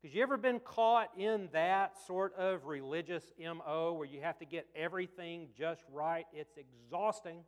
Because 0.00 0.14
you 0.14 0.22
ever 0.22 0.36
been 0.36 0.60
caught 0.60 1.10
in 1.16 1.48
that 1.52 1.96
sort 2.06 2.34
of 2.36 2.66
religious 2.66 3.24
MO 3.38 3.94
where 3.94 4.06
you 4.06 4.20
have 4.20 4.38
to 4.38 4.44
get 4.44 4.66
everything 4.76 5.48
just 5.56 5.82
right? 5.90 6.26
It's 6.32 6.58
exhausting. 6.58 7.38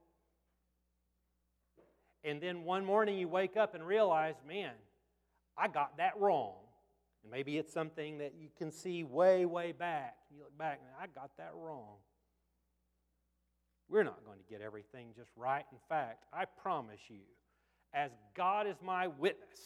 And 2.24 2.40
then 2.40 2.64
one 2.64 2.84
morning 2.84 3.18
you 3.18 3.28
wake 3.28 3.56
up 3.56 3.74
and 3.74 3.86
realize, 3.86 4.36
man, 4.48 4.72
I 5.56 5.68
got 5.68 5.98
that 5.98 6.12
wrong. 6.18 6.54
And 7.22 7.30
maybe 7.30 7.58
it's 7.58 7.72
something 7.72 8.18
that 8.18 8.32
you 8.38 8.48
can 8.56 8.72
see 8.72 9.04
way, 9.04 9.44
way 9.44 9.72
back. 9.72 10.16
You 10.30 10.40
look 10.40 10.56
back 10.56 10.80
and 10.80 10.90
I 11.00 11.06
got 11.06 11.30
that 11.36 11.52
wrong. 11.54 11.96
We're 13.88 14.02
not 14.02 14.24
going 14.24 14.38
to 14.38 14.44
get 14.50 14.60
everything 14.60 15.08
just 15.16 15.30
right. 15.36 15.64
In 15.70 15.78
fact, 15.88 16.24
I 16.32 16.44
promise 16.44 17.00
you, 17.08 17.20
as 17.94 18.10
God 18.34 18.66
is 18.66 18.76
my 18.84 19.06
witness, 19.06 19.60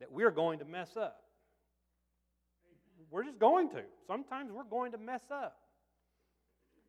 that 0.00 0.10
we're 0.10 0.30
going 0.30 0.58
to 0.60 0.64
mess 0.64 0.96
up. 0.96 1.22
We're 3.10 3.24
just 3.24 3.38
going 3.38 3.70
to. 3.70 3.82
Sometimes 4.06 4.50
we're 4.50 4.64
going 4.64 4.92
to 4.92 4.98
mess 4.98 5.22
up. 5.30 5.56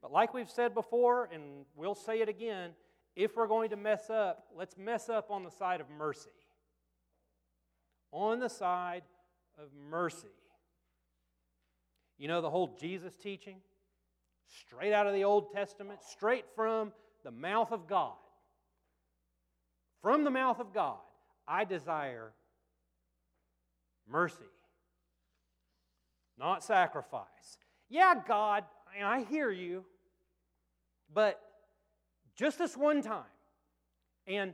But 0.02 0.12
like 0.12 0.34
we've 0.34 0.50
said 0.50 0.74
before, 0.74 1.30
and 1.34 1.66
we'll 1.76 1.96
say 1.96 2.22
it 2.22 2.30
again, 2.30 2.72
if 3.16 3.36
we're 3.36 3.48
going 3.48 3.70
to 3.72 3.76
mess 3.76 4.10
up, 4.10 4.46
let's 4.56 4.78
mess 4.78 5.10
up 5.10 5.32
on 5.32 5.44
the 5.44 5.52
side 5.52 5.82
of 5.82 5.90
mercy. 5.90 6.30
On 8.12 8.40
the 8.40 8.50
side 8.50 9.04
of 9.58 9.70
mercy. 9.90 10.28
You 12.18 12.28
know 12.28 12.42
the 12.42 12.50
whole 12.50 12.76
Jesus 12.80 13.16
teaching? 13.16 13.58
Straight 14.48 14.94
out 14.94 15.08
of 15.08 15.14
the 15.14 15.24
Old 15.24 15.52
Testament, 15.54 16.00
straight 16.04 16.46
from 16.56 16.92
the 17.24 17.32
mouth 17.32 17.72
of 17.72 17.88
God. 17.88 18.14
From 20.02 20.24
the 20.24 20.32
mouth 20.32 20.60
of 20.60 20.74
God, 20.74 21.00
I 21.48 21.66
desire 21.66 22.32
mercy, 24.10 24.38
not 26.38 26.64
sacrifice. 26.64 27.58
Yeah, 27.90 28.16
God, 28.28 28.64
I 29.04 29.24
hear 29.24 29.50
you, 29.50 29.86
but 31.14 31.42
just 32.36 32.58
this 32.60 32.78
one 32.78 33.02
time, 33.02 33.24
and 34.28 34.54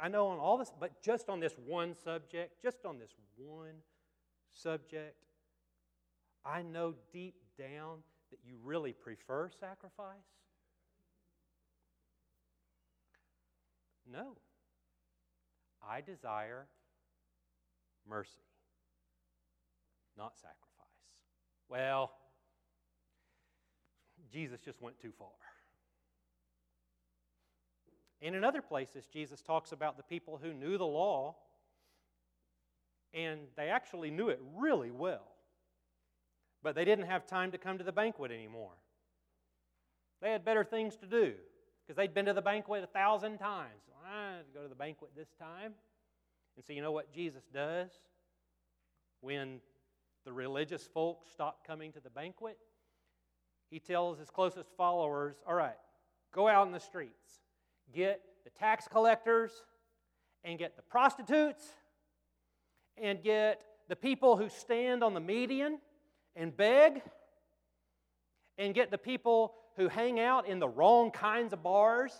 I 0.00 0.08
know 0.08 0.28
on 0.28 0.38
all 0.38 0.56
this, 0.56 0.72
but 0.78 1.02
just 1.02 1.28
on 1.28 1.40
this 1.40 1.54
one 1.66 1.94
subject, 2.04 2.62
just 2.62 2.84
on 2.84 2.98
this 2.98 3.10
one 3.36 3.74
subject, 4.52 5.16
I 6.44 6.62
know 6.62 6.94
deep 7.12 7.34
down 7.58 7.98
that 8.30 8.38
you 8.44 8.56
really 8.62 8.92
prefer 8.92 9.50
sacrifice? 9.60 10.16
No. 14.10 14.36
I 15.88 16.00
desire 16.00 16.66
mercy, 18.08 18.42
not 20.16 20.36
sacrifice. 20.36 20.58
Well, 21.68 22.12
Jesus 24.32 24.60
just 24.60 24.80
went 24.82 24.98
too 25.00 25.12
far. 25.18 25.28
And 28.22 28.34
in 28.34 28.44
other 28.44 28.60
places, 28.60 29.06
Jesus 29.06 29.40
talks 29.40 29.72
about 29.72 29.96
the 29.96 30.02
people 30.02 30.38
who 30.42 30.52
knew 30.52 30.76
the 30.76 30.86
law 30.86 31.36
and 33.14 33.40
they 33.56 33.68
actually 33.68 34.10
knew 34.10 34.28
it 34.28 34.40
really 34.56 34.90
well. 34.90 35.29
But 36.62 36.74
they 36.74 36.84
didn't 36.84 37.06
have 37.06 37.26
time 37.26 37.52
to 37.52 37.58
come 37.58 37.78
to 37.78 37.84
the 37.84 37.92
banquet 37.92 38.30
anymore. 38.30 38.72
They 40.20 40.32
had 40.32 40.44
better 40.44 40.64
things 40.64 40.96
to 40.96 41.06
do 41.06 41.34
because 41.86 41.96
they'd 41.96 42.12
been 42.12 42.26
to 42.26 42.34
the 42.34 42.42
banquet 42.42 42.84
a 42.84 42.86
thousand 42.86 43.38
times. 43.38 43.82
I 44.04 44.36
had 44.36 44.46
to 44.46 44.52
go 44.54 44.62
to 44.62 44.68
the 44.68 44.74
banquet 44.74 45.10
this 45.16 45.30
time. 45.38 45.72
And 46.56 46.64
so, 46.64 46.72
you 46.72 46.82
know 46.82 46.92
what 46.92 47.12
Jesus 47.12 47.44
does 47.54 47.90
when 49.20 49.60
the 50.24 50.32
religious 50.32 50.86
folks 50.92 51.28
stop 51.30 51.66
coming 51.66 51.92
to 51.92 52.00
the 52.00 52.10
banquet? 52.10 52.58
He 53.70 53.78
tells 53.78 54.18
his 54.18 54.30
closest 54.30 54.68
followers, 54.76 55.36
All 55.46 55.54
right, 55.54 55.76
go 56.34 56.48
out 56.48 56.66
in 56.66 56.72
the 56.72 56.80
streets, 56.80 57.40
get 57.94 58.20
the 58.44 58.50
tax 58.50 58.88
collectors, 58.88 59.52
and 60.44 60.58
get 60.58 60.76
the 60.76 60.82
prostitutes, 60.82 61.64
and 62.96 63.22
get 63.22 63.62
the 63.88 63.96
people 63.96 64.36
who 64.36 64.48
stand 64.48 65.02
on 65.02 65.14
the 65.14 65.20
median 65.20 65.78
and 66.36 66.56
beg, 66.56 67.02
and 68.58 68.74
get 68.74 68.90
the 68.90 68.98
people 68.98 69.54
who 69.76 69.88
hang 69.88 70.20
out 70.20 70.46
in 70.46 70.58
the 70.58 70.68
wrong 70.68 71.10
kinds 71.10 71.52
of 71.52 71.62
bars, 71.62 72.12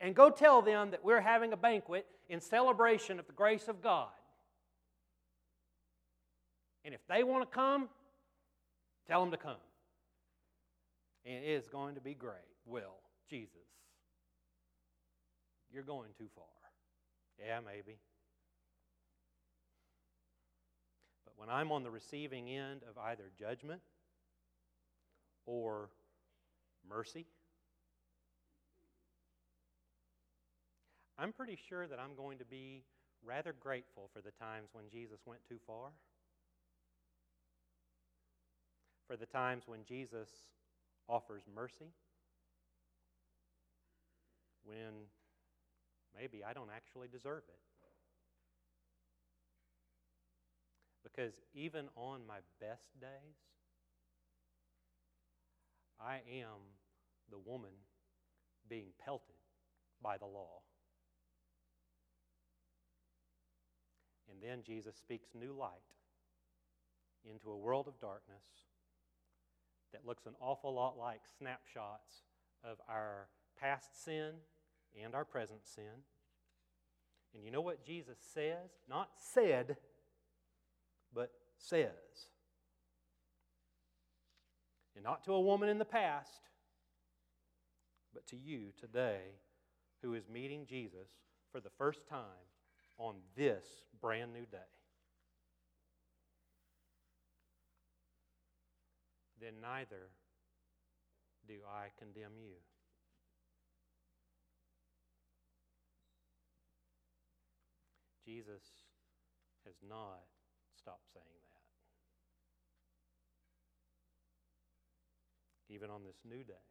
and 0.00 0.14
go 0.14 0.30
tell 0.30 0.62
them 0.62 0.90
that 0.90 1.04
we're 1.04 1.20
having 1.20 1.52
a 1.52 1.56
banquet 1.56 2.06
in 2.28 2.40
celebration 2.40 3.18
of 3.18 3.26
the 3.26 3.32
grace 3.32 3.68
of 3.68 3.82
God. 3.82 4.08
And 6.84 6.94
if 6.94 7.00
they 7.08 7.24
want 7.24 7.48
to 7.50 7.54
come, 7.54 7.88
tell 9.08 9.20
them 9.20 9.32
to 9.32 9.36
come. 9.36 9.56
And 11.24 11.44
it 11.44 11.48
is 11.48 11.66
going 11.66 11.96
to 11.96 12.00
be 12.00 12.14
great. 12.14 12.34
Well, 12.64 12.94
Jesus, 13.28 13.50
you're 15.72 15.82
going 15.82 16.10
too 16.16 16.28
far. 16.36 16.44
Yeah, 17.44 17.58
maybe. 17.66 17.98
But 21.24 21.25
when 21.36 21.48
I'm 21.48 21.70
on 21.72 21.82
the 21.82 21.90
receiving 21.90 22.48
end 22.48 22.80
of 22.88 22.98
either 22.98 23.30
judgment 23.38 23.80
or 25.44 25.90
mercy, 26.88 27.26
I'm 31.18 31.32
pretty 31.32 31.58
sure 31.68 31.86
that 31.86 31.98
I'm 31.98 32.14
going 32.14 32.38
to 32.38 32.44
be 32.44 32.82
rather 33.24 33.54
grateful 33.58 34.10
for 34.12 34.20
the 34.20 34.30
times 34.32 34.68
when 34.72 34.84
Jesus 34.90 35.20
went 35.26 35.40
too 35.48 35.58
far, 35.66 35.88
for 39.06 39.16
the 39.16 39.26
times 39.26 39.64
when 39.66 39.80
Jesus 39.86 40.28
offers 41.08 41.42
mercy, 41.54 41.92
when 44.64 45.06
maybe 46.18 46.42
I 46.44 46.52
don't 46.52 46.70
actually 46.74 47.08
deserve 47.08 47.42
it. 47.48 47.58
Because 51.06 51.40
even 51.54 51.86
on 51.94 52.26
my 52.26 52.38
best 52.60 52.88
days, 53.00 53.36
I 56.00 56.16
am 56.28 56.74
the 57.30 57.38
woman 57.38 57.70
being 58.68 58.88
pelted 59.04 59.36
by 60.02 60.18
the 60.18 60.26
law. 60.26 60.62
And 64.28 64.42
then 64.42 64.62
Jesus 64.66 64.96
speaks 64.96 65.28
new 65.32 65.52
light 65.52 65.70
into 67.24 67.50
a 67.50 67.56
world 67.56 67.86
of 67.86 68.00
darkness 68.00 68.42
that 69.92 70.04
looks 70.04 70.26
an 70.26 70.34
awful 70.40 70.74
lot 70.74 70.98
like 70.98 71.20
snapshots 71.38 72.22
of 72.64 72.78
our 72.88 73.28
past 73.60 74.04
sin 74.04 74.32
and 75.02 75.14
our 75.14 75.24
present 75.24 75.60
sin. 75.64 76.02
And 77.34 77.44
you 77.44 77.50
know 77.50 77.60
what 77.60 77.84
Jesus 77.84 78.18
says? 78.34 78.70
Not 78.88 79.10
said, 79.16 79.76
but 81.16 81.32
says. 81.58 81.88
And 84.94 85.02
not 85.02 85.24
to 85.24 85.32
a 85.32 85.40
woman 85.40 85.70
in 85.70 85.78
the 85.78 85.84
past, 85.84 86.42
but 88.12 88.26
to 88.28 88.36
you 88.36 88.68
today 88.78 89.22
who 90.02 90.14
is 90.14 90.28
meeting 90.28 90.66
Jesus 90.68 91.08
for 91.50 91.60
the 91.60 91.70
first 91.78 92.06
time 92.06 92.20
on 92.98 93.16
this 93.34 93.64
brand 94.00 94.32
new 94.32 94.44
day. 94.46 94.58
Then 99.40 99.54
neither 99.60 100.10
do 101.48 101.54
I 101.66 101.86
condemn 101.98 102.32
you. 102.38 102.56
Jesus 108.24 108.62
has 109.64 109.74
not 109.88 110.24
stopped 110.86 111.10
saying 111.12 111.26
that. 115.66 115.74
Even 115.74 115.90
on 115.90 116.04
this 116.04 116.14
new 116.24 116.44
day, 116.44 116.62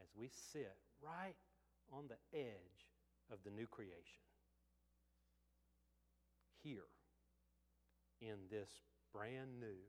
as 0.00 0.06
we 0.14 0.30
sit 0.52 0.76
right 1.02 1.34
on 1.92 2.04
the 2.06 2.38
edge 2.38 2.86
of 3.32 3.38
the 3.44 3.50
new 3.50 3.66
creation, 3.66 4.22
here 6.62 6.86
in 8.20 8.36
this 8.48 8.70
brand 9.12 9.58
new 9.58 9.82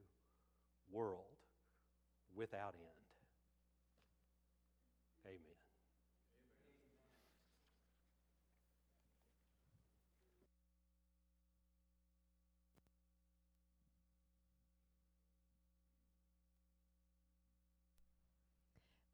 world 0.92 1.38
without 2.36 2.74
end. 2.74 3.06
Amen. 5.28 5.62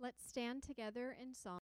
Let's 0.07 0.25
stand 0.25 0.63
together 0.63 1.13
in 1.21 1.33
song. 1.33 1.55